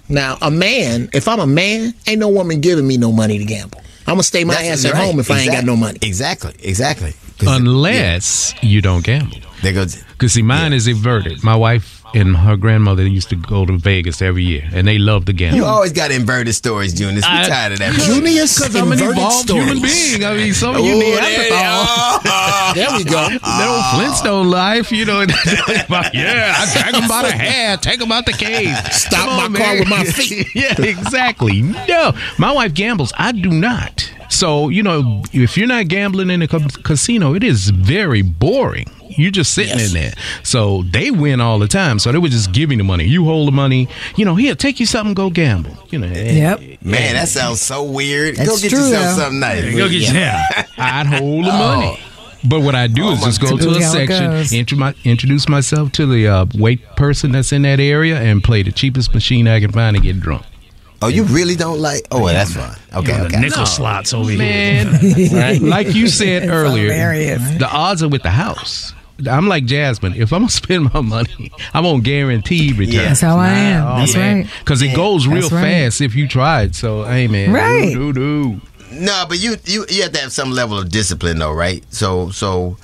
[0.08, 3.46] Now, a man, if I'm a man, ain't no woman giving me no money to
[3.46, 3.82] gamble.
[4.08, 5.06] I'm gonna stay my That's ass at right.
[5.06, 6.00] home if I ain't got no money.
[6.02, 6.54] Exactly.
[6.64, 7.14] Exactly.
[7.42, 9.38] Unless you don't gamble.
[9.64, 9.86] yeah, there.
[10.14, 11.44] Because see, mine is inverted.
[11.44, 15.26] My wife and her grandmother used to go to Vegas every year, and they love
[15.26, 15.58] to gamble.
[15.58, 17.26] You always got inverted stories, Junius.
[17.26, 17.94] We I- tired of that.
[17.94, 19.66] Junius Because I'm an evolved stories.
[19.66, 20.24] human being.
[20.24, 22.22] I mean, some of you there, Neanderthal.
[22.76, 23.22] There we go.
[23.28, 25.22] Little Flintstone life, you know.
[26.14, 28.76] yeah, I drag them by the hair, take them out the cage.
[28.92, 30.48] Stop Come my on, car with my feet.
[30.56, 31.62] yeah, exactly.
[31.62, 33.14] No, my wife gambles.
[33.18, 34.05] I do not.
[34.30, 38.90] So you know, if you're not gambling in a ca- casino, it is very boring.
[39.18, 39.94] You're just sitting Yes.
[39.94, 40.14] in there.
[40.44, 42.00] So they win all the time.
[42.00, 43.06] So they were just giving the money.
[43.06, 43.88] You hold the money.
[44.18, 45.14] You know, here, take you something.
[45.14, 45.78] Go gamble.
[45.90, 46.08] You know.
[46.08, 46.60] Yep.
[46.84, 48.36] Man, that sounds so weird.
[48.36, 49.22] That's go get true, yourself though.
[49.24, 49.76] something nice.
[49.76, 50.44] Go get yeah.
[50.78, 52.00] I'd hold the money.
[52.48, 55.92] But what I do Oh, is just go to a section, intro my, introduce myself
[55.94, 59.60] to the uh, wait person that's in that area, and play the cheapest machine I
[59.60, 60.46] can find and get drunk.
[61.06, 62.08] Oh, you really don't like?
[62.12, 62.76] Oh, well, that's fine.
[62.94, 63.36] Okay, You okay.
[63.36, 64.40] The nickel slots over here.
[64.40, 67.42] Man, like you said It's earlier, hilarious.
[67.60, 68.94] the odds are with the house.
[69.30, 70.14] I'm like Jasmine.
[70.16, 72.96] If I'm gonna spend my money, I'm gonna guarantee return.
[73.06, 74.00] That's how I am.
[74.00, 74.48] That's right.
[74.60, 75.62] Because it goes real right.
[75.86, 76.76] fast if you try it.
[76.76, 77.94] So, hey man, Right.
[77.94, 78.60] do do.
[78.92, 81.84] No, but you you you have to have some level of discipline, though, right?
[81.94, 82.78] So so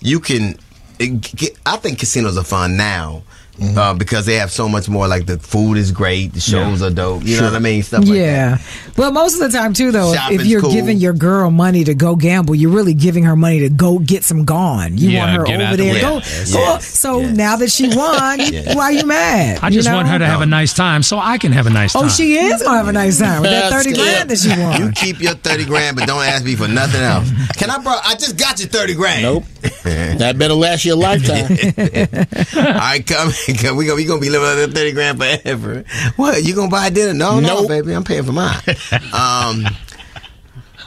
[0.00, 0.56] you can.
[0.98, 3.22] It, I think casinos are fun now.
[3.62, 5.06] Uh, because they have so much more.
[5.06, 7.22] Like the food is great, the shows are dope.
[7.24, 7.84] You know what I mean?
[7.84, 8.14] Stuff like that.
[8.16, 8.58] Yeah.
[8.96, 10.72] Well, most of the time too, though, if- if you're cool.
[10.72, 14.24] giving your girl money to go gamble, you're really giving her money to go get
[14.24, 14.98] some gone.
[14.98, 15.94] You Yeah, want her get over the there.
[15.94, 16.00] way.
[16.00, 16.58] Go, Yes, go.
[16.58, 17.36] yes, So yes.
[17.36, 18.38] now that she won,
[18.76, 19.60] why are you mad?
[19.62, 19.94] I You just know?
[19.96, 22.06] want her to have a nice time so I can have a nice time.
[22.06, 24.80] Oh, she is gonna have a nice time with that thirty grand that she won.
[24.80, 27.30] You keep your thirty grand, but don't ask me for nothing else.
[27.56, 27.94] Can I, bro?
[28.02, 29.22] I just got you thirty grand.
[29.22, 29.44] Nope.
[29.84, 31.56] that better last you a lifetime.
[32.56, 33.43] All right, come, come.
[33.74, 35.84] We gonna we gonna be living on that thirty grand forever.
[36.16, 36.42] What?
[36.44, 37.12] You gonna buy dinner?
[37.14, 37.92] No, no, baby.
[37.92, 38.60] I'm paying for mine.
[39.12, 39.64] Um,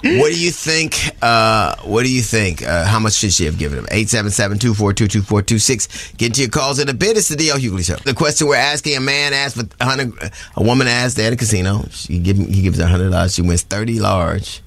[0.03, 0.93] what do you think?
[1.23, 2.61] Uh, what do you think?
[2.61, 3.85] Uh, how much should she have given him?
[3.85, 6.15] 877-242-2426.
[6.17, 7.17] Get to your calls in a bit.
[7.17, 7.95] It's the DL Hughley Show.
[7.95, 10.13] The question we're asking: A man asked for a hundred.
[10.55, 11.85] A woman asked at a casino.
[11.91, 13.33] She give he gives her a hundred dollars.
[13.35, 14.61] She wins thirty large.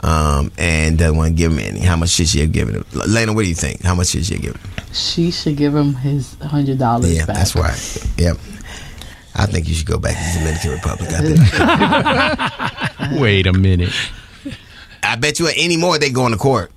[0.00, 1.80] Um, and doesn't want to give him any.
[1.80, 2.84] How much should she have given him?
[2.92, 3.82] Lena, what do you think?
[3.82, 4.70] How much should she have given him?
[4.92, 7.36] She should give him his hundred dollars Yeah, back.
[7.36, 8.08] that's right.
[8.16, 8.36] Yep.
[9.34, 11.10] I think you should go back to the Dominican Republic.
[11.12, 13.20] I, think.
[13.20, 13.92] Wait a minute.
[15.02, 16.70] I bet you any more they go into court.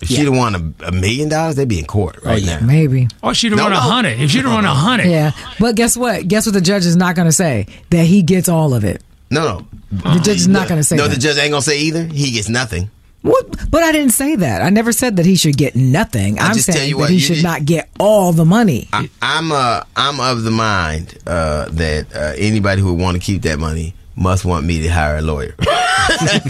[0.00, 2.60] If she'd have won a, a million dollars, they'd be in court right now.
[2.60, 3.08] Maybe.
[3.20, 3.80] Or she'd have No, run a no.
[3.80, 4.20] hundred.
[4.20, 5.08] If she'd have run a hundred.
[5.08, 6.28] Yeah, but guess what?
[6.28, 6.52] Guess what?
[6.54, 9.02] The judge is not going to say that he gets all of it.
[9.30, 9.66] No, no.
[10.14, 11.14] The judge is not going to say No, that.
[11.14, 12.04] the judge ain't gonna say either.
[12.04, 12.90] He gets nothing.
[13.22, 13.70] What?
[13.70, 14.62] But I didn't say that.
[14.62, 16.38] I never said that he should get nothing.
[16.38, 18.88] I'm just tell saying you that what, he should not get all the money.
[18.92, 23.22] I, I'm uh I'm of the mind uh, that uh, anybody who would want to
[23.22, 25.54] keep that money must want me to hire a lawyer.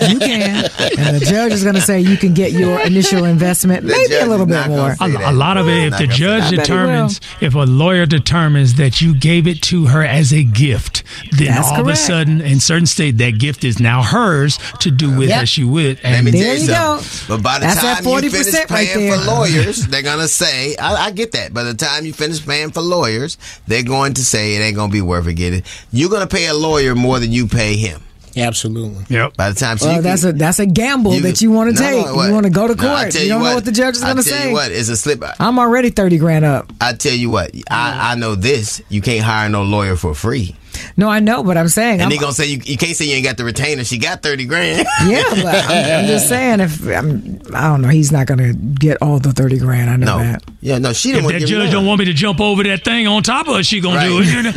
[0.09, 0.65] You can,
[0.99, 4.09] and the judge is going to say you can get your initial investment, The maybe
[4.09, 4.95] judge a little is bit not gonna more.
[4.97, 5.33] say A, that.
[5.33, 6.47] a lot of it, if Not the gonna say judge that.
[6.47, 10.33] I bet he determines, if a lawyer determines that you gave it to her as
[10.33, 11.99] a gift, then That's all of a correct.
[11.99, 15.43] sudden, in certain state, that gift is now hers to do with Yep.
[15.43, 15.97] as she would.
[16.03, 16.99] Let And me There you, you go.
[17.01, 17.37] something.
[17.37, 19.19] But by the That's that time you finish 40% right paying there.
[19.19, 21.53] for lawyers, they're gonna say, I, I get that.
[21.53, 24.93] By the time you finish paying for lawyers, they're going to say it ain't gonna
[24.93, 25.35] be worth it.
[25.35, 25.65] Get it?
[25.93, 28.03] You're gonna pay a lawyer more than you pay him.
[28.39, 29.05] Absolutely.
[29.09, 29.37] yep.
[29.37, 31.83] By the time, so Well, that's can- a that's a gamble that you want to
[31.83, 32.07] No, take.
[32.07, 33.11] no, you want to go to court.
[33.11, 34.49] tell you don't know what the judge is I going to tell say.
[34.49, 35.23] you what, it's a slip.
[35.41, 36.73] I'm already thirty grand up.
[36.81, 38.81] I tell you what, I, I know this.
[38.89, 40.57] You can't hire no lawyer for free.
[40.97, 43.07] No, I know, but I'm saying, And I'm, they gonna say you, you can't say
[43.07, 43.85] you ain't got the retainer.
[43.85, 44.87] She got thirty grand.
[45.07, 48.53] yeah, but I'm, I'm just saying if I'm, I don't know, he's not going to
[48.55, 49.91] get all the thirty grand.
[49.91, 50.43] I know no, that.
[50.61, 52.63] yeah, no, she didn't want that to give judge don't want me to jump over
[52.65, 54.27] that thing on top of her, she gonna do Right.
[54.29, 54.55] it.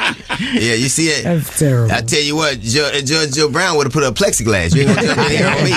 [0.52, 1.24] Yeah, you see it.
[1.24, 1.92] That's terrible.
[1.92, 4.74] I tell you what, Judge, uh, Judge Joe Brown would have put up plexiglass.
[4.74, 5.72] You ain't gonna jump in here on me.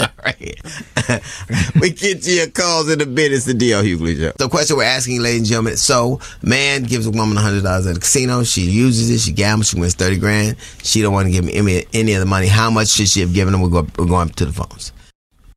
[0.00, 1.80] All right.
[1.80, 3.32] we get to your calls in a bit.
[3.32, 4.32] It's the DL Hughley Show.
[4.38, 6.01] The question we're asking, ladies and gentlemen, so
[6.42, 8.42] man gives a woman $100 at a casino.
[8.44, 9.20] She uses it.
[9.20, 9.68] She gambles.
[9.68, 10.56] She wins 30 grand.
[10.82, 12.46] She don't want to give him any, any of the money.
[12.46, 13.60] How much should she have given him?
[13.60, 14.92] We're going, we're going to the phones.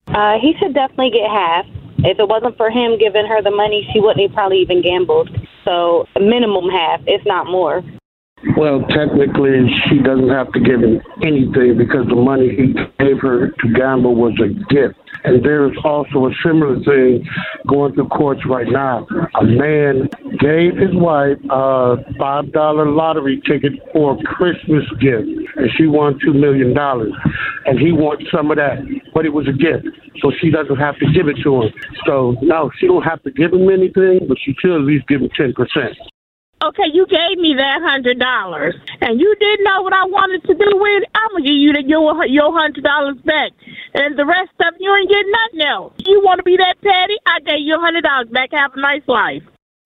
[0.08, 1.66] Uh, he should definitely get half.
[2.00, 5.30] If it wasn't for him giving her the money, she wouldn't have probably even gambled.
[5.64, 7.84] So minimum half, if not more.
[8.58, 13.50] Well, technically, she doesn't have to give him anything because the money he gave her
[13.50, 15.00] to gamble was a gift.
[15.24, 17.28] And there's also a similar thing
[17.68, 19.08] going through courts right now.
[19.40, 20.08] A man
[20.40, 26.20] gave his wife a five dollar lottery ticket for a Christmas gift, and she won
[26.24, 27.14] two million dollars.
[27.66, 28.78] And he wants some of that,
[29.14, 29.88] but it was a gift,
[30.22, 31.74] so she doesn't have to give it to him.
[32.06, 35.22] So no, she don't have to give him anything, but she should at least give
[35.22, 35.98] him ten percent.
[36.66, 40.54] Okay, you gave me that hundred dollars, and you didn't know what I wanted to
[40.56, 41.10] do with it.
[41.14, 43.52] I'm gonna give you the, your your hundred dollars back,
[43.94, 45.94] and the rest of you ain't getting nothing else.
[46.00, 47.18] You want to be that petty?
[47.28, 48.50] I gave you a hundred dollars back.
[48.52, 49.44] Have a nice life.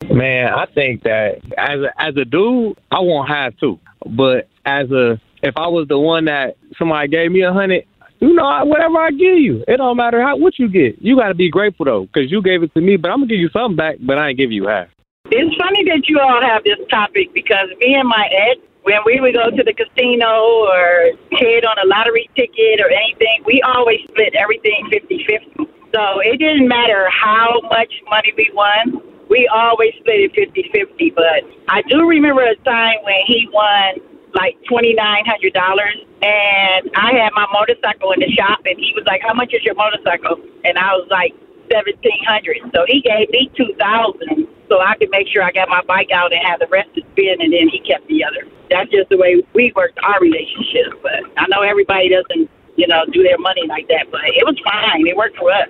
[0.09, 3.77] Man, I think that as a, as a dude, I won't have to.
[4.05, 7.83] But as a if I was the one that somebody gave me a hundred,
[8.21, 11.01] you know, whatever I give you, it don't matter how what you get.
[11.01, 12.95] You got to be grateful though, because you gave it to me.
[12.95, 14.87] But I'm gonna give you something back, but I ain't give you half.
[15.31, 19.21] It's funny that you all have this topic because me and my ex, when we
[19.21, 24.01] would go to the casino or hit on a lottery ticket or anything, we always
[24.09, 25.69] split everything 50 50.
[25.93, 31.11] So it didn't matter how much money we won, we always split it 50 50.
[31.11, 34.01] But I do remember a time when he won
[34.33, 34.97] like $2,900
[36.25, 39.61] and I had my motorcycle in the shop and he was like, How much is
[39.63, 40.41] your motorcycle?
[40.65, 41.37] And I was like,
[41.71, 42.57] seventeen hundred.
[42.75, 46.09] So he gave me two thousand so I could make sure I got my bike
[46.13, 48.47] out and have the rest to spin and then he kept the other.
[48.69, 50.93] That's just the way we worked our relationship.
[51.01, 54.55] But I know everybody doesn't, you know, do their money like that, but it was
[54.63, 55.07] fine.
[55.07, 55.69] It worked for us.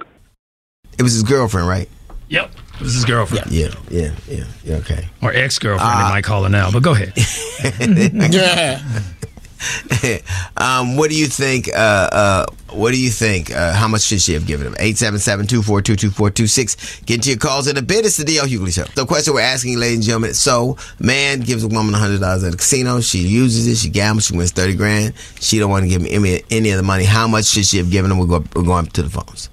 [0.97, 1.87] It was his girlfriend, right?
[2.27, 2.51] Yep.
[2.75, 3.51] It was his girlfriend.
[3.51, 4.75] Yeah, yeah, yeah, yeah.
[4.77, 5.07] Okay.
[5.21, 6.07] Or ex girlfriend, Ah.
[6.09, 6.69] they might call her now.
[6.71, 7.13] But go ahead.
[8.33, 8.81] yeah.
[10.57, 11.67] um, what do you think?
[11.69, 13.49] Uh, uh, what do you think?
[13.51, 14.73] Uh, how much should she have given him?
[14.75, 17.05] 877-242-2426.
[17.05, 18.05] Get into your calls in a bit.
[18.05, 18.85] It's the DL Hughley Show.
[18.95, 22.57] The question we're asking, ladies and gentlemen, so man gives a woman $100 at the
[22.57, 23.01] casino.
[23.01, 23.75] She uses it.
[23.77, 24.27] She gambles.
[24.27, 25.13] She wins 30 grand.
[25.39, 27.03] She don't want to give him any, of the money.
[27.03, 28.19] How much should she have given him?
[28.19, 29.49] We're, we're going to the phones.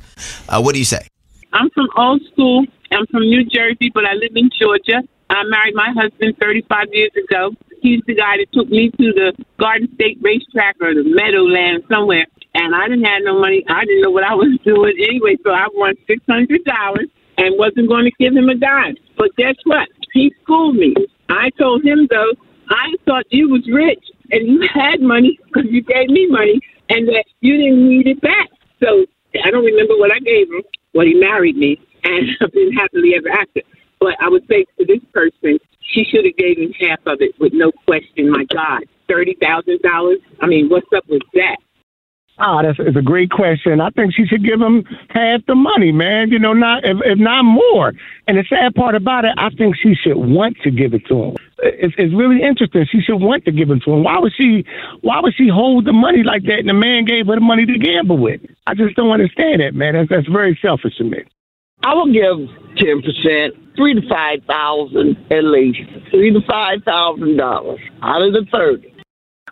[0.49, 1.09] Uh, what do you say?
[1.53, 2.65] I'm from old school.
[2.93, 5.03] I'm from New Jersey, but I live in Georgia.
[5.31, 7.51] I married my husband 35 years ago.
[7.83, 12.27] He's the guy that took me to the Garden State racetrack or the Meadowland somewhere.
[12.55, 13.65] And I didn't have no money.
[13.69, 15.37] I didn't know what I was doing anyway.
[15.45, 18.97] So I won $600 and wasn't going to give him a dime.
[19.19, 19.89] But guess what?
[20.13, 20.95] He schooled me.
[21.29, 22.33] I told him, though,
[22.71, 27.07] I thought you was rich and you had money because you gave me money and
[27.09, 28.49] that you didn't need it back.
[28.83, 29.05] So
[29.45, 30.63] I don't remember what I gave him.
[30.95, 33.61] Well, he married me and I've been happily ever after.
[34.01, 37.39] But I would say to this person, she should have gave him half of it
[37.39, 38.31] with no question.
[38.31, 40.19] My God, thirty thousand dollars.
[40.41, 41.57] I mean, what's up with that?
[42.39, 43.81] Ah, that's it's a great question.
[43.81, 46.31] I think she should give him half the money, man.
[46.31, 47.95] You know, not if, if not more.
[48.29, 51.23] And the sad part about it, I think she should want to give it to
[51.23, 51.37] him.
[51.59, 52.85] It's, it's really interesting.
[52.91, 54.05] She should want to give it to him.
[54.05, 54.67] Why would she?
[55.01, 56.59] Why would she hold the money like that?
[56.59, 58.43] And the man gave her the money to gamble with.
[58.67, 59.95] I just don't understand that, man.
[59.95, 61.25] That's that's very selfish to me.
[61.87, 67.37] I will give ten percent, three to five thousand at least, three to five thousand
[67.37, 68.93] dollars out of the thirty.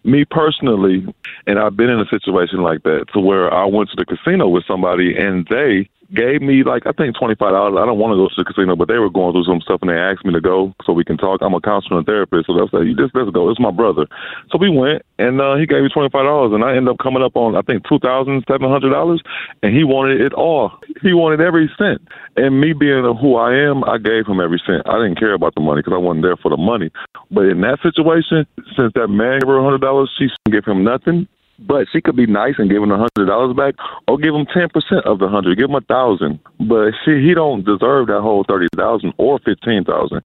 [0.02, 1.06] me personally,
[1.46, 4.48] and I've been in a situation like that to where I went to the casino
[4.48, 7.78] with somebody and they gave me like I think twenty five dollars.
[7.80, 9.80] I don't want to go to the casino, but they were going through some stuff
[9.80, 11.40] and they asked me to go so we can talk.
[11.40, 14.06] I'm a counselor and therapist, so was like, "You just let's go." It's my brother,
[14.50, 16.98] so we went and uh, he gave me twenty five dollars, and I ended up
[16.98, 19.22] coming up on I think two thousand seven hundred dollars,
[19.62, 20.72] and he wanted it all.
[21.02, 22.02] He wanted every cent.
[22.36, 24.82] And me being who I am, I gave him every cent.
[24.86, 26.90] I didn't care about the money because I wasn't there for the money.
[27.30, 30.82] But in that situation, since that man gave her a hundred dollars, she give him
[30.82, 31.28] nothing.
[31.58, 33.74] But she could be nice and give him a hundred dollars back,
[34.08, 35.56] or give him ten percent of the hundred.
[35.56, 36.40] Give him a thousand.
[36.58, 40.22] But she, he don't deserve that whole thirty thousand or fifteen thousand.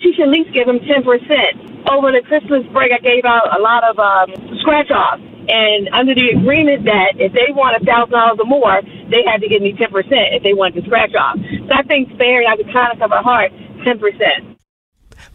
[0.00, 1.86] She should at least give him ten percent.
[1.86, 6.14] Over the Christmas break, I gave out a lot of um, scratch offs, and under
[6.14, 9.62] the agreement that if they want a thousand dollars or more, they had to give
[9.62, 11.38] me ten percent if they wanted to scratch off.
[11.38, 13.52] So I think fair, of the kindness of her heart,
[13.86, 14.53] ten percent.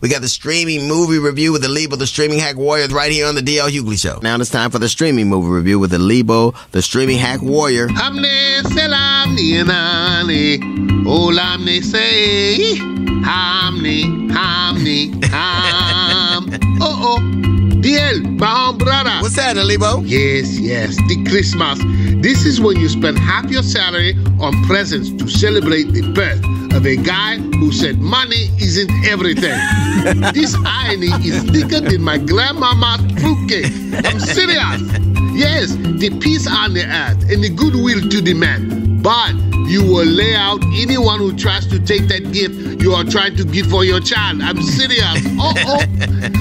[0.01, 3.27] We got the streaming movie review with the Lebo, the streaming hack warrior, right here
[3.27, 4.19] on the DL Hughley Show.
[4.23, 7.89] Now it's time for the streaming movie review with the Lebo, the streaming hack warrior.
[7.89, 10.57] Hamne selamni anani,
[11.05, 12.77] olamni say,
[13.25, 16.47] hamni, hamni, ham.
[16.81, 17.19] Oh oh,
[17.81, 19.11] DL, my home brother.
[19.21, 19.99] What's that, Lebo?
[20.03, 21.77] Yes, yes, the Christmas.
[22.23, 26.41] This is when you spend half your salary on presents to celebrate the birth
[26.73, 29.59] of a guy who said money isn't everything.
[30.33, 33.71] this irony is thicker than my grandmama's fruitcake.
[34.05, 34.81] I'm serious.
[35.33, 39.01] Yes, the peace on the earth and the goodwill to the man.
[39.01, 39.33] But
[39.69, 43.43] you will lay out anyone who tries to take that gift you are trying to
[43.43, 44.41] give for your child.
[44.41, 45.03] I'm serious.
[45.37, 45.83] Oh, oh.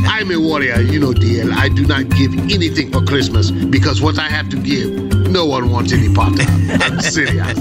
[0.06, 0.80] I'm a warrior.
[0.80, 1.52] You know, DL.
[1.52, 4.90] I do not give anything for Christmas because what I have to give,
[5.28, 6.46] no one wants any part of.
[6.80, 7.58] I'm serious.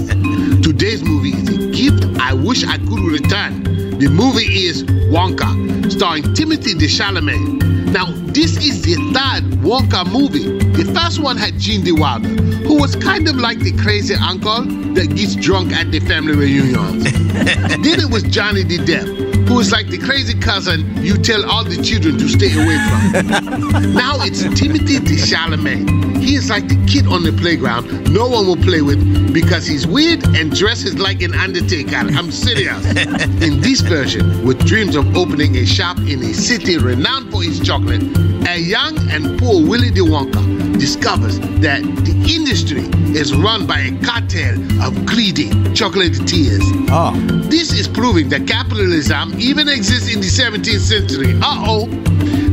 [0.62, 3.77] Today's movie is a gift I wish I could return.
[3.98, 7.90] The movie is Wonka, starring Timothy De Chalamet.
[7.92, 10.56] Now, this is the third Wonka movie.
[10.80, 14.62] The first one had Gene De Wilder, who was kind of like the crazy uncle
[14.94, 17.02] that gets drunk at the family reunions.
[17.32, 21.64] then it was Johnny the Depp, who was like the crazy cousin you tell all
[21.64, 23.94] the children to stay away from.
[23.94, 26.17] now it's Timothy De Chalamet.
[26.18, 29.86] He is like the kid on the playground no one will play with because he's
[29.86, 31.96] weird and dresses like an undertaker.
[31.96, 32.84] I'm serious.
[33.42, 37.60] In this version, with dreams of opening a shop in a city renowned for its
[37.60, 38.02] chocolate,
[38.48, 43.98] a young and poor Willy de Wonka discovers that the industry is run by a
[44.04, 46.62] cartel of greedy chocolatiers.
[46.90, 47.12] Oh.
[47.48, 51.34] This is proving that capitalism even exists in the 17th century.
[51.42, 52.07] Uh oh.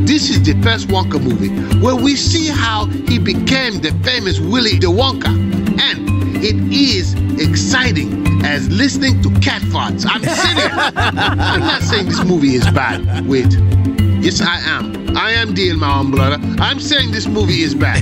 [0.06, 4.78] This is the first Wonka movie where we see how he became the famous Willy
[4.78, 5.30] de Wonka.
[5.82, 10.06] And it is exciting as listening to cat farts.
[10.08, 10.72] I'm serious.
[10.96, 13.28] I'm not saying this movie is bad.
[13.28, 13.52] Wait.
[14.26, 15.16] Yes, I am.
[15.16, 16.38] I am dealing my own brother.
[16.60, 18.02] I'm saying this movie is bad.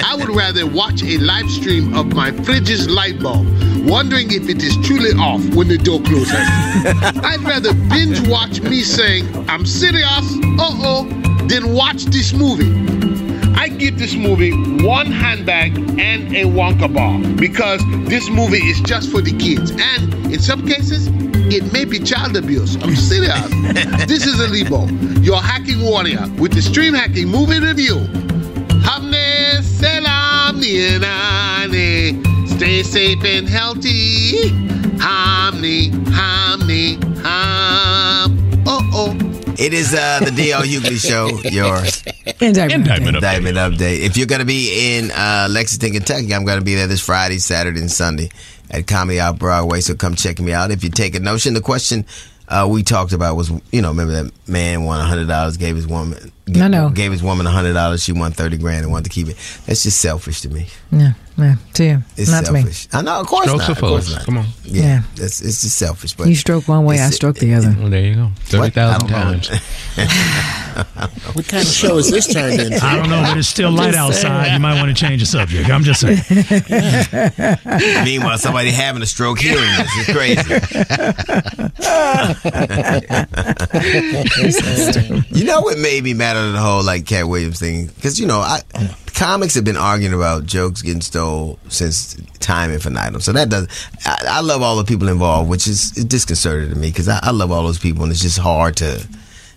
[0.04, 3.48] I would rather watch a live stream of my fridge's light bulb,
[3.84, 6.30] wondering if it is truly off when the door closes.
[7.24, 11.08] I'd rather binge watch me saying, I'm serious, uh oh,
[11.48, 12.70] than watch this movie.
[13.56, 14.52] I give this movie
[14.84, 19.72] one handbag and a Wonka bar because this movie is just for the kids.
[19.72, 21.08] And in some cases,
[21.54, 22.76] it may be child abuse.
[22.76, 23.42] I'm serious.
[24.06, 24.88] this is Alibo,
[25.24, 27.96] your hacking warrior, with the Stream Hacking Movie Review.
[28.86, 32.48] Hamne selam nienane.
[32.48, 34.50] Stay safe and healthy.
[34.96, 38.62] Hamni, hamni, ham.
[38.66, 39.16] Oh, oh.
[39.58, 42.02] It is uh, the DL Hughley Show, yours.
[42.40, 44.00] Indictment, Indictment Indictment update.
[44.00, 47.04] If you're going to be in uh, Lexington, Kentucky, I'm going to be there this
[47.04, 48.30] Friday, Saturday, and Sunday
[48.72, 49.80] at Comedy Off Broadway.
[49.80, 50.70] So come check me out.
[50.70, 52.06] If you take a notion, the question
[52.48, 55.86] uh, we talked about was, you know, remember that man won hundred dollars, gave his
[55.86, 56.90] woman, No, no.
[56.90, 59.36] gave his woman hundred dollars, she won thirty grand and wanted to keep it.
[59.66, 60.66] That's just selfish to me.
[60.90, 62.02] Yeah, yeah, to you.
[62.16, 62.88] It's Not selfish.
[62.92, 63.78] I know, of course Strokes not.
[63.78, 64.24] for Of course not.
[64.26, 64.46] Come on.
[64.64, 65.02] Yeah, Yeah.
[65.16, 66.14] That's, it's just selfish.
[66.14, 67.74] But you stroke one way, I stroke the other.
[67.78, 68.30] Well, there you go.
[68.44, 69.38] Thirty thousand I don't know.
[69.40, 69.62] times.
[71.34, 72.82] What kind of show is this turned into?
[72.82, 74.52] I don't know, but it's still light outside.
[74.54, 75.68] You might want to change the subject.
[75.68, 76.18] I'm just saying.
[78.04, 80.42] Meanwhile, somebody having a stroke hearing this is crazy.
[85.30, 87.86] you know what made me mad at the whole like Katt Williams thing?
[87.86, 88.60] Because you know, I
[89.14, 93.20] comics have been arguing about jokes getting stole since time infinitum.
[93.20, 93.68] So that does.
[94.04, 97.30] I, I love all the people involved, which is disconcerting to me because I, I
[97.30, 99.06] love all those people, and it's just hard to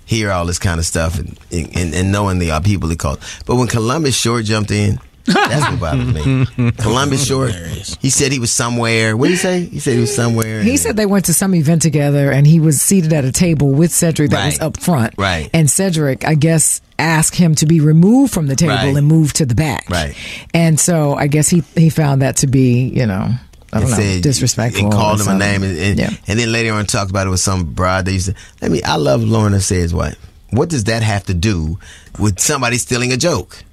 [0.05, 3.19] hear all this kind of stuff and and, and knowing the people it called.
[3.45, 4.99] But when Columbus Short jumped in.
[5.25, 6.71] That's what bothers me.
[6.77, 7.51] Columbus Short.
[7.53, 9.17] He said he was somewhere.
[9.17, 9.65] What did he say?
[9.65, 10.61] He said he was somewhere.
[10.61, 13.71] He said they went to some event together and he was seated at a table
[13.71, 15.15] with Cedric that was up front.
[15.17, 15.49] Right.
[15.53, 18.95] And Cedric, I guess, asked him to be removed from the table Right.
[18.95, 19.89] and moved to the back.
[19.89, 20.15] Right.
[20.53, 23.29] And so I guess he, he found that to be, you know,
[23.73, 24.85] I don't know, disrespectful.
[24.85, 25.39] And called or him a something.
[25.39, 26.09] name, and, and, Yeah.
[26.27, 28.05] and then later on talked about it with some broad.
[28.05, 28.35] They used to.
[28.61, 30.15] I mean, I love Lorna says what.
[30.51, 31.77] What does that have to do
[32.17, 33.64] with somebody stealing a joke?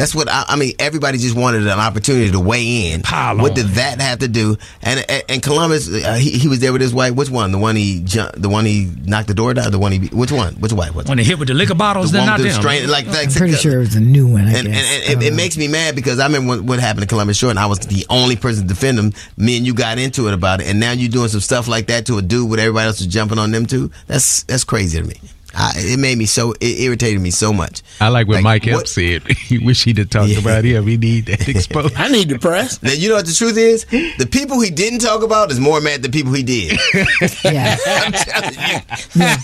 [0.00, 0.72] That's what I, I mean.
[0.78, 3.02] Everybody just wanted an opportunity to weigh in.
[3.02, 4.56] what did that have to do?
[4.80, 7.14] And and, and Columbus, uh, he, he was there with his wife.
[7.14, 7.52] Which one?
[7.52, 9.70] The one he jumped, the one he knocked the door down.
[9.70, 10.54] The one he which one?
[10.54, 10.94] Which wife?
[10.94, 12.62] Which When they hit with the liquor bottles, the they're one not the them.
[12.62, 14.46] strain- like, like I'm pretty sure it was a new one.
[14.46, 15.10] I and, and, guess.
[15.10, 17.50] and it, it makes me mad because I remember what, what happened to Columbus Short,
[17.50, 19.12] and I was the only person to defend him.
[19.36, 21.88] Me and you got into it about it, and now you're doing some stuff like
[21.88, 23.90] that to a dude with everybody else is jumping on them too.
[24.06, 25.16] That's that's crazy to me.
[25.54, 27.82] I, it made me so it irritated me so much.
[28.00, 29.22] I like what Mike Epps what- said.
[29.50, 30.84] He wish he'd have talked about him.
[30.84, 31.96] We need that exposed.
[31.96, 32.80] I need the press.
[32.82, 33.84] Now, you know what the truth is?
[33.84, 36.78] The people he didn't talk about is more mad than the people he did.
[37.44, 37.76] yeah.
[37.86, 38.78] I'm telling you,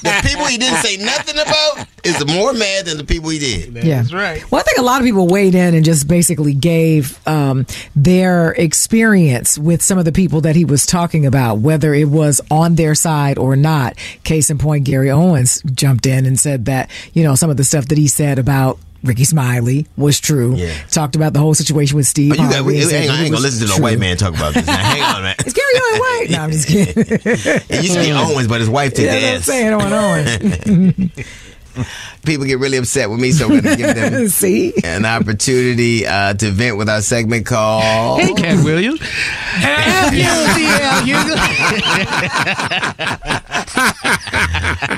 [0.02, 3.84] the people he didn't say nothing about is more mad than the people he did.
[3.84, 4.04] Yeah.
[4.12, 4.48] right.
[4.50, 7.66] Well, I think a lot of people weighed in and just basically gave um,
[7.96, 12.40] their experience with some of the people that he was talking about, whether it was
[12.50, 13.96] on their side or not.
[14.22, 17.64] Case in point, Gary Owens jumped in and said that, you know, some of the
[17.64, 20.54] stuff that he said about Rickey Smiley was true.
[20.56, 20.74] Yeah.
[20.90, 22.32] Talked about the whole situation with Steve.
[22.32, 24.54] Oh, got, we, hang on, I ain't gonna listen to no white man talk about
[24.54, 24.66] this.
[24.66, 25.36] Now, hang on, man.
[25.46, 26.26] Is Gary Owens white?
[26.30, 27.04] No, I'm just kidding.
[27.06, 29.46] It used to be Owens, but his wife took Yeah, the that's S.
[29.46, 31.12] saying on Owens.
[32.24, 34.72] People get really upset with me, so we're going to give them See?
[34.84, 38.20] an opportunity uh, to vent with our segment called.
[38.20, 39.00] Hey, Katt Williams.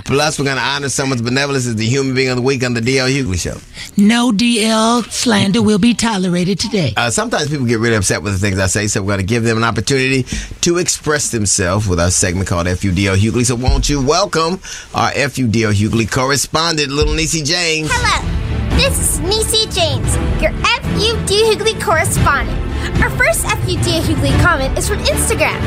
[0.04, 2.74] Plus, we're going to honor someone's benevolence as the human being of the week on
[2.74, 3.56] the DL Hughley Show.
[3.96, 6.94] No DL slander will be tolerated today.
[6.96, 9.26] Uh, sometimes people get really upset with the things I say, so we're going to
[9.26, 10.24] give them an opportunity
[10.62, 13.44] to express themselves with our segment called FUDL Hughley.
[13.44, 14.54] So, won't you welcome
[14.94, 17.88] our FUDL Hughley correspondent, Little Niecy James?
[17.90, 22.58] Hello, this is Niecy James, your FUD Hughley correspondent.
[23.02, 25.58] Our first FUD Hughley comment is from Instagram.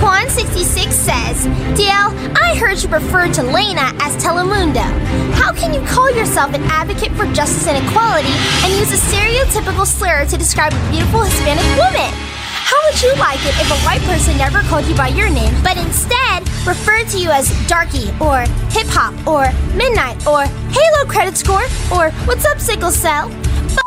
[0.00, 1.46] Juan66 says,
[1.76, 4.86] DL, I heard you referred to Lena as Telemundo.
[5.34, 8.32] How can you call yourself an advocate for justice and equality
[8.64, 12.25] and use a stereotypical slur to describe a beautiful Hispanic woman?
[12.66, 15.54] How would you like it if a white person never called you by your name,
[15.62, 18.40] but instead referred to you as darky, or
[18.74, 19.46] hip hop, or
[19.76, 20.42] midnight, or
[20.74, 21.62] Halo credit score,
[21.94, 23.30] or what's up, sickle cell?
[23.30, 23.78] F-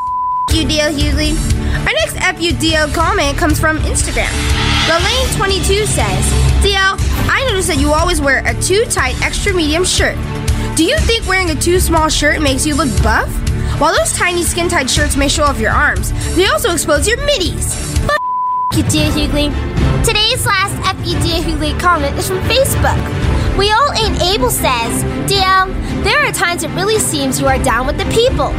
[0.54, 1.36] you, DL Hughley.
[1.86, 4.32] Our next FUDL comment comes from Instagram.
[4.88, 6.24] Lelaine22 says,
[6.64, 6.96] DL,
[7.30, 10.16] I noticed that you always wear a too tight extra medium shirt.
[10.78, 13.30] Do you think wearing a too small shirt makes you look buff?
[13.80, 17.18] While those tiny skin tight shirts may show off your arms, they also expose your
[17.26, 17.90] middies.
[18.84, 19.52] Dear Hughley.
[20.06, 22.98] Today's last FUD Hughley comment is from Facebook.
[23.58, 25.68] We All Ain't Able says, DL,
[26.04, 28.54] there are times it really seems you are down with the people.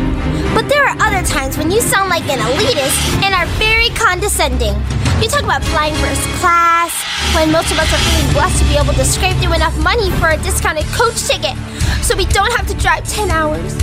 [0.53, 4.75] But there are other times when you sound like an elitist and are very condescending.
[5.23, 6.93] You talk about flying first class,
[7.35, 10.11] when most of us are feeling blessed to be able to scrape through enough money
[10.19, 11.57] for a discounted coach ticket
[12.03, 13.75] so we don't have to drive 10 hours.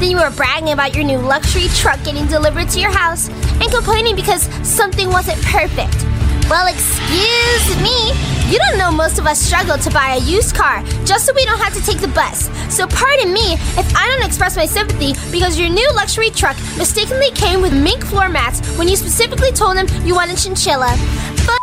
[0.00, 3.70] Then you were bragging about your new luxury truck getting delivered to your house and
[3.70, 6.04] complaining because something wasn't perfect.
[6.50, 8.12] Well, excuse me.
[8.52, 11.44] You don't know most of us struggle to buy a used car just so we
[11.46, 12.50] don't have to take the bus.
[12.74, 17.30] So pardon me if I don't express my sympathy because your new luxury truck mistakenly
[17.30, 20.90] came with mink floor mats when you specifically told them you wanted chinchilla.
[20.90, 21.58] F-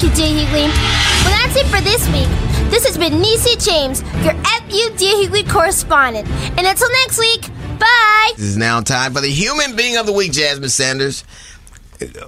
[0.00, 0.68] you, Dear Hughley.
[1.22, 2.28] Well, that's it for this week.
[2.70, 6.26] This has been Niecy James, your FU Dear Hughley correspondent.
[6.56, 7.50] And until next week,
[7.82, 8.32] bye.
[8.36, 11.24] This is now time for the human being of the week, Jasmine Sanders.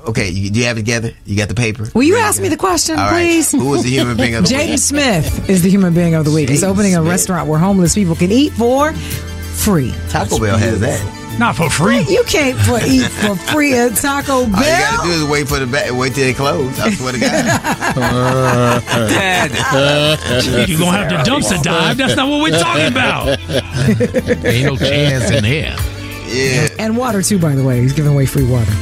[0.07, 1.13] Okay, you, do you have it together?
[1.25, 1.89] You got the paper?
[1.95, 3.25] Will you ask me the question, All right.
[3.25, 3.51] please?
[3.51, 4.79] Who is the human being of the Jaden week?
[4.79, 6.49] Smith is the human being of the week.
[6.49, 9.93] He's Jaden opening a restaurant where homeless people can eat for free.
[10.11, 11.24] Taco Bell has that.
[11.39, 12.03] Not for free.
[12.03, 14.55] You can't for eat for free at Taco Bell.
[14.57, 16.79] All you gotta do is wait for the ba- wait till they close.
[16.79, 17.45] I swear to God.
[20.69, 21.97] You're gonna have to dumpster dive.
[21.97, 23.39] That's not what we're talking about.
[24.47, 25.77] Ain't no chance in there.
[26.27, 26.69] Yeah.
[26.79, 27.81] And water too, by the way.
[27.81, 28.73] He's giving away free water.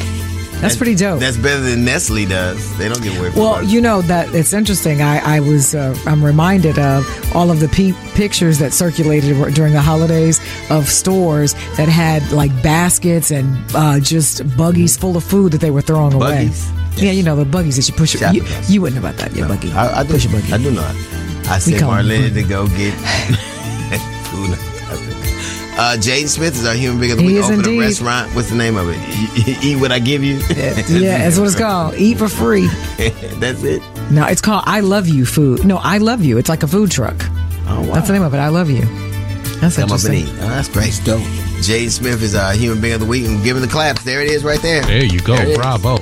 [0.62, 1.20] That's pretty dope.
[1.20, 2.78] That's better than Nestle does.
[2.78, 3.30] They don't give away.
[3.34, 5.02] Well, you know that it's interesting.
[5.02, 7.04] I, I was uh, I'm reminded of
[7.34, 10.40] all of the pe- pictures that circulated during the holidays
[10.70, 15.70] of stores that had like baskets and uh, just buggies full of food that they
[15.70, 16.46] were throwing away.
[16.46, 16.70] Buggies?
[17.02, 18.16] Yeah, you know the buggies that you push.
[18.18, 19.34] Shopping You, you wouldn't know about that.
[19.34, 19.72] Your buggy.
[19.72, 20.12] I, I do.
[20.12, 20.52] push your buggy.
[20.52, 20.94] I do not.
[21.48, 22.94] I sent Marlene to go get
[24.30, 24.71] food.
[25.74, 27.38] Uh, Jaden Smith is our human being of the He week.
[27.38, 27.80] is Open a indeed.
[27.80, 28.34] restaurant.
[28.34, 29.64] What's the name of it?
[29.64, 30.36] Eat what I give you.
[30.50, 31.94] yeah, that's what it's called.
[31.94, 32.66] Eat for free.
[33.38, 33.82] That's it.
[34.10, 35.64] No, it's called I Love You Food.
[35.64, 36.36] No, I Love You.
[36.36, 37.16] It's like a food truck.
[37.66, 37.94] Oh wow.
[37.94, 38.38] That's the name of it.
[38.38, 38.82] I Love You.
[39.60, 40.14] That's Come up and interesting.
[40.26, 40.28] eat.
[40.42, 41.00] Oh, that's great.
[41.04, 41.22] dope.
[41.62, 43.24] Jaden Smith is our human being of the week.
[43.26, 44.04] And give him the claps.
[44.04, 44.82] There it is, right there.
[44.82, 45.36] There you go.
[45.36, 45.56] There it is.
[45.56, 45.96] Bravo.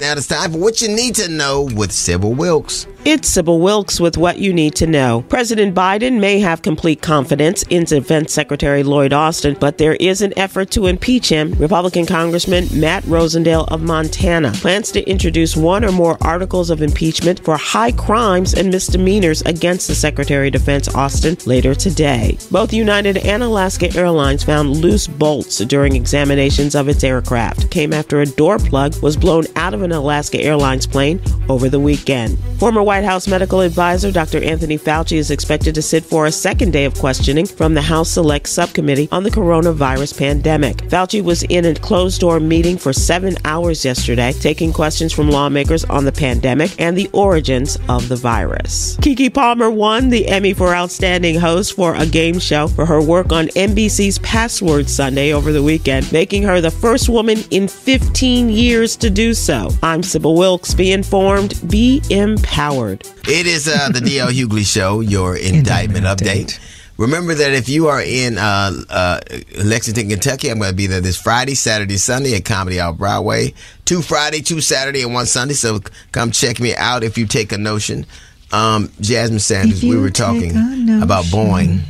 [0.00, 2.86] Now it's time for what you need to know with Sybil Wilkes.
[3.02, 5.24] It's Sybil Wilkes with what you need to know.
[5.30, 10.38] President Biden may have complete confidence in Defense Secretary Lloyd Austin, but there is an
[10.38, 11.52] effort to impeach him.
[11.52, 17.42] Republican Congressman Matt Rosendale of Montana plans to introduce one or more articles of impeachment
[17.42, 22.36] for high crimes and misdemeanors against the Secretary of Defense Austin later today.
[22.50, 27.70] Both United and Alaska Airlines found loose bolts during examinations of its aircraft.
[27.70, 31.80] Came after a door plug was blown out of an Alaska Airlines plane over the
[31.80, 32.38] weekend.
[32.58, 34.42] Former White House medical advisor Dr.
[34.42, 38.10] Anthony Fauci is expected to sit for a second day of questioning from the House
[38.10, 40.78] Select Subcommittee on the coronavirus pandemic.
[40.88, 45.84] Fauci was in a closed door meeting for seven hours yesterday, taking questions from lawmakers
[45.84, 48.96] on the pandemic and the origins of the virus.
[48.96, 53.30] Keke Palmer won the Emmy for Outstanding Host for a game show for her work
[53.30, 58.96] on NBC's Password Sunday over the weekend, making her the first woman in 15 years
[58.96, 59.70] to do so.
[59.80, 60.74] I'm Sybil Wilkes.
[60.74, 62.79] Be informed, be empowered.
[63.28, 66.58] It is uh, the DL Hughley Show, your indictment update.
[66.96, 69.20] Remember that if you are in uh, uh,
[69.64, 73.54] Lexington, Kentucky, I'm going to be there this Friday, Saturday, Sunday at Comedy Off Broadway.
[73.86, 75.54] Two Friday, two Saturday, and one Sunday.
[75.54, 75.80] So
[76.12, 78.04] come check me out if you take a notion.
[78.52, 80.50] Um, Jasmine Sanders, we were talking
[81.02, 81.80] about Boeing.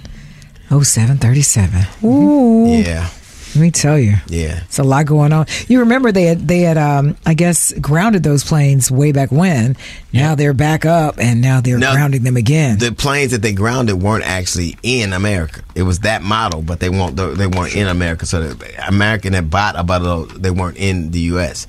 [0.70, 1.86] Oh, 737.
[2.08, 2.66] Ooh.
[2.68, 3.08] Yeah.
[3.54, 4.14] Let me tell you.
[4.28, 4.62] Yeah.
[4.64, 5.46] It's a lot going on.
[5.66, 9.76] You remember they had they had um I guess grounded those planes way back when.
[10.12, 12.78] Now they're back up and now they're Now- grounding them again.
[12.78, 15.62] The planes that they grounded weren't actually in America.
[15.74, 17.16] It was that model, but they weren't.
[17.16, 18.26] They weren't in America.
[18.26, 20.28] So the American had bought about those.
[20.34, 21.66] They weren't in the U.S.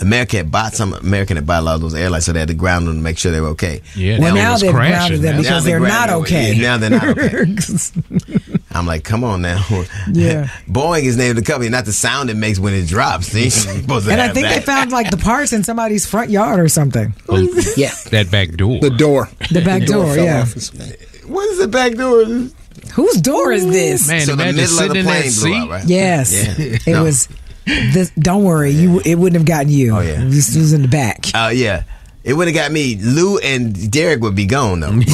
[0.00, 0.94] America had bought some.
[0.94, 3.00] American had bought a lot of those airlines, so they had to ground them to
[3.02, 3.82] make sure they were okay.
[3.94, 6.54] Yeah, Well, now they've grounded them Now because they they're not okay.
[6.54, 7.44] yeah, now they're not okay.
[8.74, 9.62] I'm like, come on now.
[10.10, 10.48] Yeah.
[10.68, 13.28] Boeing is named the company, not the sound it makes when it drops.
[13.32, 14.54] They ain't supposed to and I think that.
[14.60, 17.14] they found like the parts in somebody's front yard or something.
[17.76, 17.92] Yeah.
[18.10, 18.80] That back door.
[18.80, 19.28] The door.
[19.50, 20.46] The back door, fell yeah.
[21.26, 22.24] What is the back door?
[22.94, 24.08] Whose door is this?
[24.08, 25.54] Man, so the imagine middle of the sitting in that plane blew seat.
[25.54, 25.84] out, right?
[25.86, 26.32] Yes.
[26.58, 26.78] Yeah.
[26.86, 27.04] It No.
[27.04, 27.28] was
[27.66, 29.96] this don't worry, you it wouldn't have gotten you.
[29.96, 30.20] Oh, yeah.
[30.22, 31.26] It was, it in the back.
[31.34, 31.84] Oh yeah.
[32.24, 32.94] It would have got me.
[33.00, 34.92] Lou and Derek would be gone though.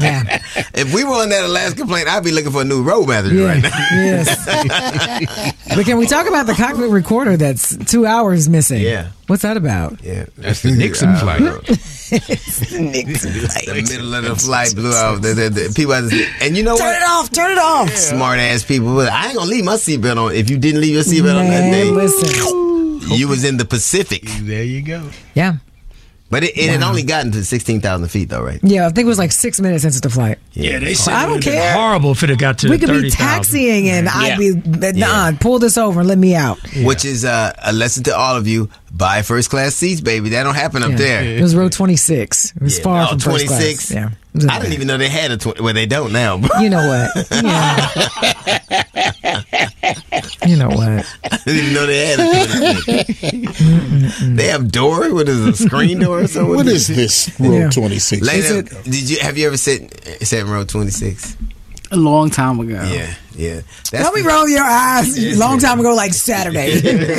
[0.00, 0.40] Yeah.
[0.74, 3.34] if we were on that Alaska plane, I'd be looking for a new road manager
[3.34, 3.46] Yeah.
[3.46, 3.68] right now.
[3.90, 5.56] yes.
[5.74, 8.80] but can we talk about the cockpit recorder that's two hours missing?
[8.80, 9.08] Yeah.
[9.26, 10.00] What's that about?
[10.04, 11.78] Yeah, That's the Nixon I flight.
[12.10, 12.90] Don't know.
[12.90, 15.20] Nixon The middle of the flight blew off.
[15.22, 16.92] The, the, the people, had to, and you know Turn what?
[16.92, 17.90] Turn it off, turn it off.
[17.96, 18.94] Smart ass people.
[18.94, 20.34] But I ain't gonna leave my seatbelt on.
[20.34, 23.16] If you didn't leave your seatbelt on that day, listen.
[23.16, 24.22] you was in the Pacific.
[24.40, 25.08] There you go.
[25.34, 25.56] Yeah.
[26.30, 28.60] But it, it had only gotten to sixteen thousand feet though, right?
[28.62, 30.38] Yeah, I think it was like six minutes into the flight.
[30.52, 31.72] Yeah, they said I it don't would've been care.
[31.72, 33.16] horrible if it had got to we could be 30,000.
[33.18, 34.52] taxiing and I'd be
[34.98, 36.58] nah, pull this over and let me out.
[36.84, 40.28] Which is uh, a lesson to all of you: buy first class seats, baby.
[40.28, 40.96] That don't happen up Yeah.
[40.98, 41.24] there.
[41.38, 42.52] It was row twenty six.
[42.56, 43.60] It was Yeah, far no, from first class.
[43.62, 43.90] 26.
[43.92, 44.08] Yeah.
[44.08, 45.62] It was in I didn't even know they had a twenty.
[45.62, 46.36] Well, they don't now.
[46.36, 47.10] but You know what?
[47.42, 47.88] Yeah.
[50.48, 51.06] you know what?
[51.24, 52.24] I didn't even know they had a
[54.34, 55.12] they have door.
[55.14, 56.54] What is it, a screen door or something?
[56.54, 57.70] What is this row Yeah.
[57.70, 58.22] 26?
[58.22, 59.92] Later, did you have you ever sit
[60.22, 61.36] sat in row twenty six?
[61.90, 62.82] A long time ago.
[62.84, 63.60] Yeah, yeah.
[63.90, 65.38] Don't be rolling your eyes.
[65.38, 66.80] Long time ago, like Saturday.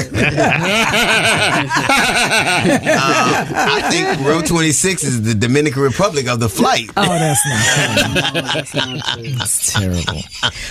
[2.59, 6.89] Uh, I think row twenty six is the Dominican Republic of the flight.
[6.97, 9.01] Oh, that's not funny.
[9.41, 10.21] It's terrible.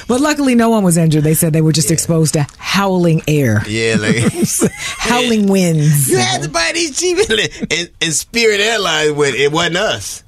[0.06, 1.24] But luckily, no one was injured.
[1.24, 4.24] They said they were just exposed to howling air, Yeah, like
[4.98, 6.10] howling winds.
[6.10, 7.18] you had to buy these cheap.
[7.28, 9.34] And, and Spirit Airlines went.
[9.36, 10.22] It wasn't us.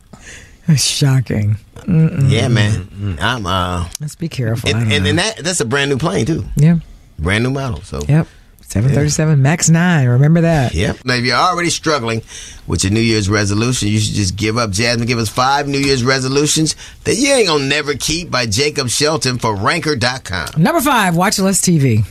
[0.76, 1.56] Shocking.
[1.76, 2.30] Mm-mm.
[2.30, 3.18] Yeah, man.
[3.20, 4.68] I'm uh, Let's be careful.
[4.68, 5.10] I and, don't and, know.
[5.10, 6.44] and that that's a brand new plane too.
[6.56, 6.78] yeah.
[7.18, 7.80] Brand new model.
[7.82, 8.26] So Yep.
[8.62, 10.06] 737 Max 9.
[10.08, 10.74] Remember that.
[10.74, 11.04] Yep.
[11.04, 12.22] Now, if you're already struggling
[12.68, 14.70] with your New Year's resolution, you should just give up.
[14.70, 18.88] Jasmine, give us five New Year's resolutions that you ain't gonna never keep by Jacob
[18.88, 20.62] Shelton for Ranker.com.
[20.62, 22.04] Number five, watch less TV.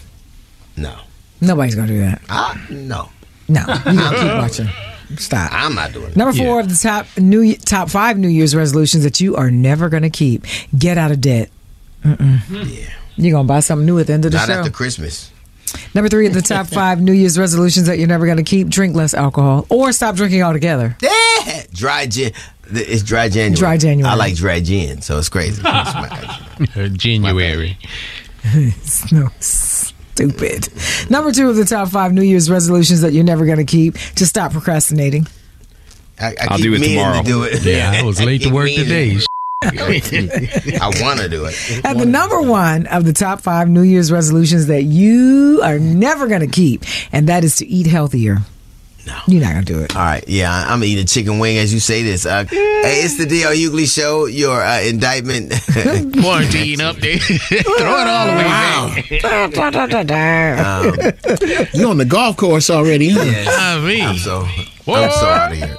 [0.76, 0.95] No.
[1.41, 2.22] Nobody's going to do that.
[2.30, 3.10] Ah, no.
[3.47, 3.62] No.
[3.62, 4.70] You got to keep watching.
[5.18, 5.51] Stop.
[5.51, 6.16] I'm not doing it.
[6.16, 9.89] Number four of the top new top five New Year's resolutions that you are never
[9.89, 10.45] going to keep:
[10.78, 11.49] get out of debt.
[12.03, 12.39] Mm-mm.
[12.49, 12.89] Yeah.
[13.16, 14.53] You're gonna buy something new at the end of the Not show.
[14.53, 15.32] after Christmas.
[15.93, 18.70] Number three of the top five New Year's resolutions that you're never going to keep:
[18.70, 20.95] drink less alcohol or stop drinking altogether.
[21.01, 21.64] Yeah.
[21.74, 22.32] Dry gin.
[22.72, 23.55] It's dry January.
[23.55, 24.12] Dry January.
[24.12, 25.62] I like dry gin, so it's crazy.
[26.97, 27.78] January.
[28.43, 29.30] It's no
[30.20, 30.67] stupid.
[31.09, 33.95] Number two of the top five New Year's resolutions that you're never going to keep:
[34.15, 35.28] to stop procrastinating.
[36.20, 37.22] I, I I'll do it meaning tomorrow.
[37.22, 37.63] To do it.
[37.63, 39.20] Yeah, I was late to work meaning today.
[39.61, 41.82] I want to do it.
[41.84, 46.28] And the number one of the top five New Year's resolutions that you are never
[46.28, 48.38] going to keep, and that is to eat healthier.
[49.10, 49.18] No.
[49.28, 49.95] You're not going to do it.
[49.95, 52.26] All right, yeah, I- I'm eating chicken wing as you say this.
[52.26, 54.26] Uh, hey, it's the DL Hughley Show.
[54.26, 55.49] Your uh, indictment.
[56.22, 57.22] Quarantine update.
[57.80, 58.89] Throw it all away, man.
[60.60, 60.93] um,
[61.74, 63.24] You're on the golf course already, huh?
[63.24, 63.47] yes.
[63.60, 65.78] I mean, I'm so I'm so out of here.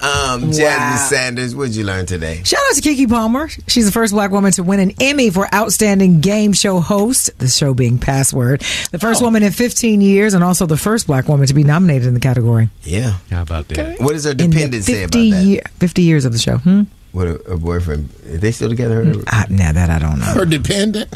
[0.00, 2.42] Um, Jasmine Sanders, what'd you learn today?
[2.44, 3.48] Shout out to Keke Palmer.
[3.66, 7.48] She's the first black woman to win an Emmy for Outstanding Game Show Host, the
[7.48, 8.60] show being Password.
[8.90, 12.06] The first woman in 15 years, and also the first black woman to be nominated
[12.08, 12.68] in the category.
[12.82, 13.14] Yeah.
[13.30, 14.00] How about that?
[14.00, 15.44] What does her In dependent say 50, about that?
[15.44, 16.58] year, 50 years of the show.
[16.58, 16.82] Hmm?
[17.14, 18.08] What a, her boyfriend?
[18.26, 19.04] Are they still together?
[19.04, 20.26] Mm, I, nah, that I don't know.
[20.26, 21.08] Her dependent.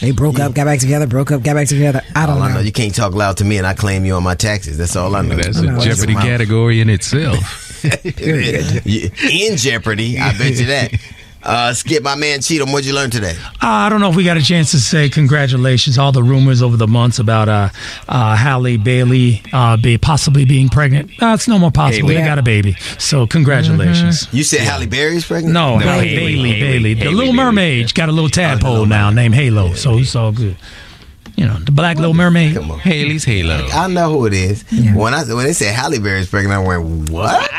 [0.00, 2.00] They broke up, got back together, broke up, got back together.
[2.14, 2.54] I don't all I know.
[2.54, 4.78] know, you can't talk loud to me, and I claim you on my taxes.
[4.78, 5.36] That's all I know.
[5.36, 5.76] That's know.
[5.76, 7.74] a Jeopardy category in itself.
[7.84, 10.18] In jeopardy.
[10.18, 10.92] I bet you that.
[11.46, 13.36] Uh, Skip, my man Cheatham, what'd you learn today?
[13.62, 15.96] Uh, I don't know if we got a chance to say congratulations.
[15.96, 17.68] All the rumors over the months about uh,
[18.08, 21.10] uh, Halle Bailey uh, be possibly being pregnant.
[21.22, 22.08] Uh, it's no more possible.
[22.08, 22.20] Bailey.
[22.20, 22.72] They got a baby.
[22.98, 24.26] So congratulations.
[24.32, 25.54] You said Halle Berry's pregnant?
[25.54, 26.94] No, No, Halle Haley, Bailey, Haley, Bailey.
[26.94, 27.44] The Haley Little Bailey.
[27.44, 29.74] Mermaid got a little tadpole now named Halo.
[29.74, 30.56] So it's all good.
[31.36, 32.54] You know, the Black Little Mermaid.
[32.54, 32.78] Come on.
[32.78, 33.66] Haley's Halo.
[33.72, 34.64] I know who it is.
[34.94, 37.50] When I when they said Halle Berry's pregnant, I went, "What?"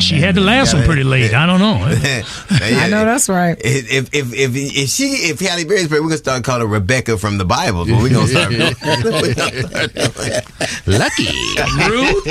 [0.00, 1.32] She had the last one pretty late.
[1.32, 1.76] I don't know.
[2.50, 3.56] I know that's right.
[3.64, 7.16] If if if if she if Halle Berry's pregnant, we're gonna start calling her Rebecca
[7.16, 7.86] from the Bible.
[7.86, 8.52] But we gonna start.
[10.86, 11.28] Lucky.
[11.88, 12.26] Rude.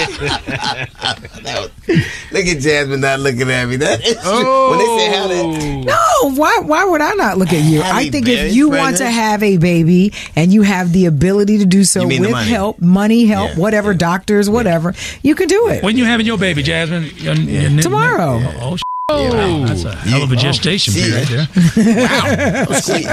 [2.31, 3.77] Look at Jasmine not looking at me.
[3.77, 4.69] That is, Oh.
[4.71, 7.81] when they say Halle, No, why why would I not look at you?
[7.81, 11.05] Halle I think Berry's if you want to have a baby and you have the
[11.05, 12.49] ability to do so You mean the with money?
[12.49, 15.83] help, money help, whatever, doctors, whatever, you can do it.
[15.83, 17.03] When you having your baby, Jasmine?
[17.17, 18.41] Your- your- your- Tomorrow.
[18.43, 19.29] Oh, oh Oh.
[19.29, 22.81] sh- wow, that's a hell of a gestation she- period right there.
[22.81, 23.03] she,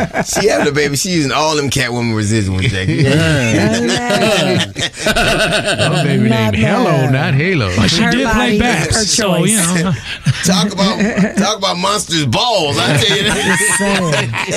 [0.40, 0.97] she having a baby.
[0.97, 2.95] She using all them Catwoman residuals, Jackie.
[3.03, 4.72] Yeah.
[5.05, 7.66] Oh, baby named Hello, not Halo.
[7.68, 9.93] Well, she Her did play Babs, her so you know.
[10.45, 12.76] talk about talk about monsters balls.
[12.78, 14.53] I tell you that.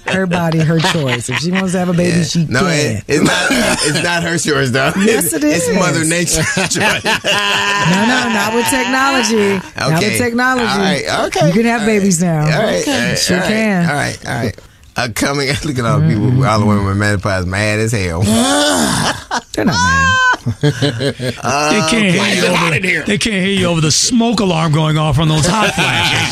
[0.06, 1.28] her body, her choice.
[1.28, 2.68] If she wants to have a baby, she No, can.
[2.96, 3.48] it, it's not.
[3.82, 4.92] It's not her choice, though.
[4.98, 5.68] Yes, it is.
[5.68, 5.78] It's.
[5.78, 7.04] Mother Nature's choice.
[7.24, 9.60] No, no, not with technology.
[9.76, 10.66] Not with technology.
[10.66, 11.26] All right.
[11.26, 11.46] Okay.
[11.48, 12.44] You can have babies now.
[12.44, 12.86] All right.
[12.86, 13.88] all right, Sure all right, can.
[13.88, 14.26] All right.
[14.26, 14.58] All right.
[14.96, 15.48] Uh, coming.
[15.64, 16.44] Look at all the people.
[16.44, 18.22] All the women with mad pies, mad as hell.
[18.22, 20.26] They're not mad.
[20.60, 23.04] They can't hear you over.
[23.06, 26.30] They can't hear you over the smoke alarm going off on those hot flashes.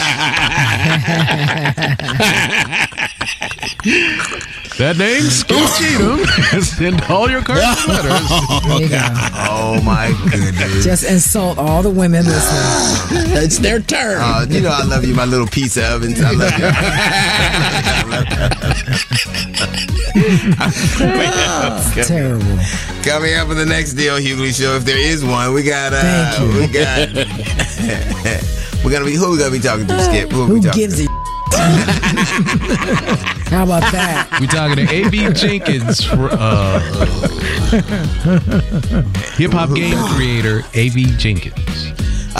[4.78, 6.24] That name's Scoop Cheatham.
[6.62, 8.28] Send all your cards and letters.
[8.68, 8.88] There you.
[9.50, 10.84] Oh my goodness.
[10.84, 13.42] Just insult all the women listening.
[13.42, 14.20] It's their turn.
[14.20, 16.20] Uh, you know I love you, my little pizza ovens.
[16.22, 16.70] I love you.
[22.04, 22.58] Terrible.
[23.02, 26.00] Coming up in the next deal, Hughley Show, if there is one, we got uh
[26.00, 26.60] Thank you.
[26.60, 27.08] we got
[28.84, 30.30] we're gonna be who we gonna be talking to, Skip?
[30.30, 31.04] Who, we Who talking gives to?
[31.04, 31.08] a
[33.48, 34.28] How about that?
[34.40, 35.32] We talking to A.B.
[35.32, 36.78] Jenkins, uh,
[39.36, 41.06] hip hop game creator A.B.
[41.16, 41.92] Jenkins.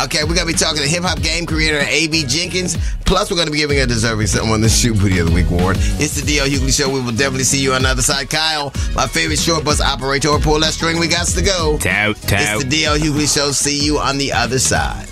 [0.04, 2.24] Okay, we're gonna be talking to hip hop game creator A.B.
[2.26, 2.76] Jenkins.
[3.04, 5.76] Plus, we're gonna be giving a deserving someone the Shoot Booty of the Week award.
[5.98, 6.88] It's the DL Hughley Show.
[6.88, 8.30] We will definitely see you on the other side.
[8.30, 10.98] Kyle, my favorite short bus operator, pull that string.
[10.98, 11.78] We got to go.
[11.78, 12.40] Tout, tout.
[12.40, 13.50] It's the DL Hughley Show.
[13.52, 15.08] See you on the other side.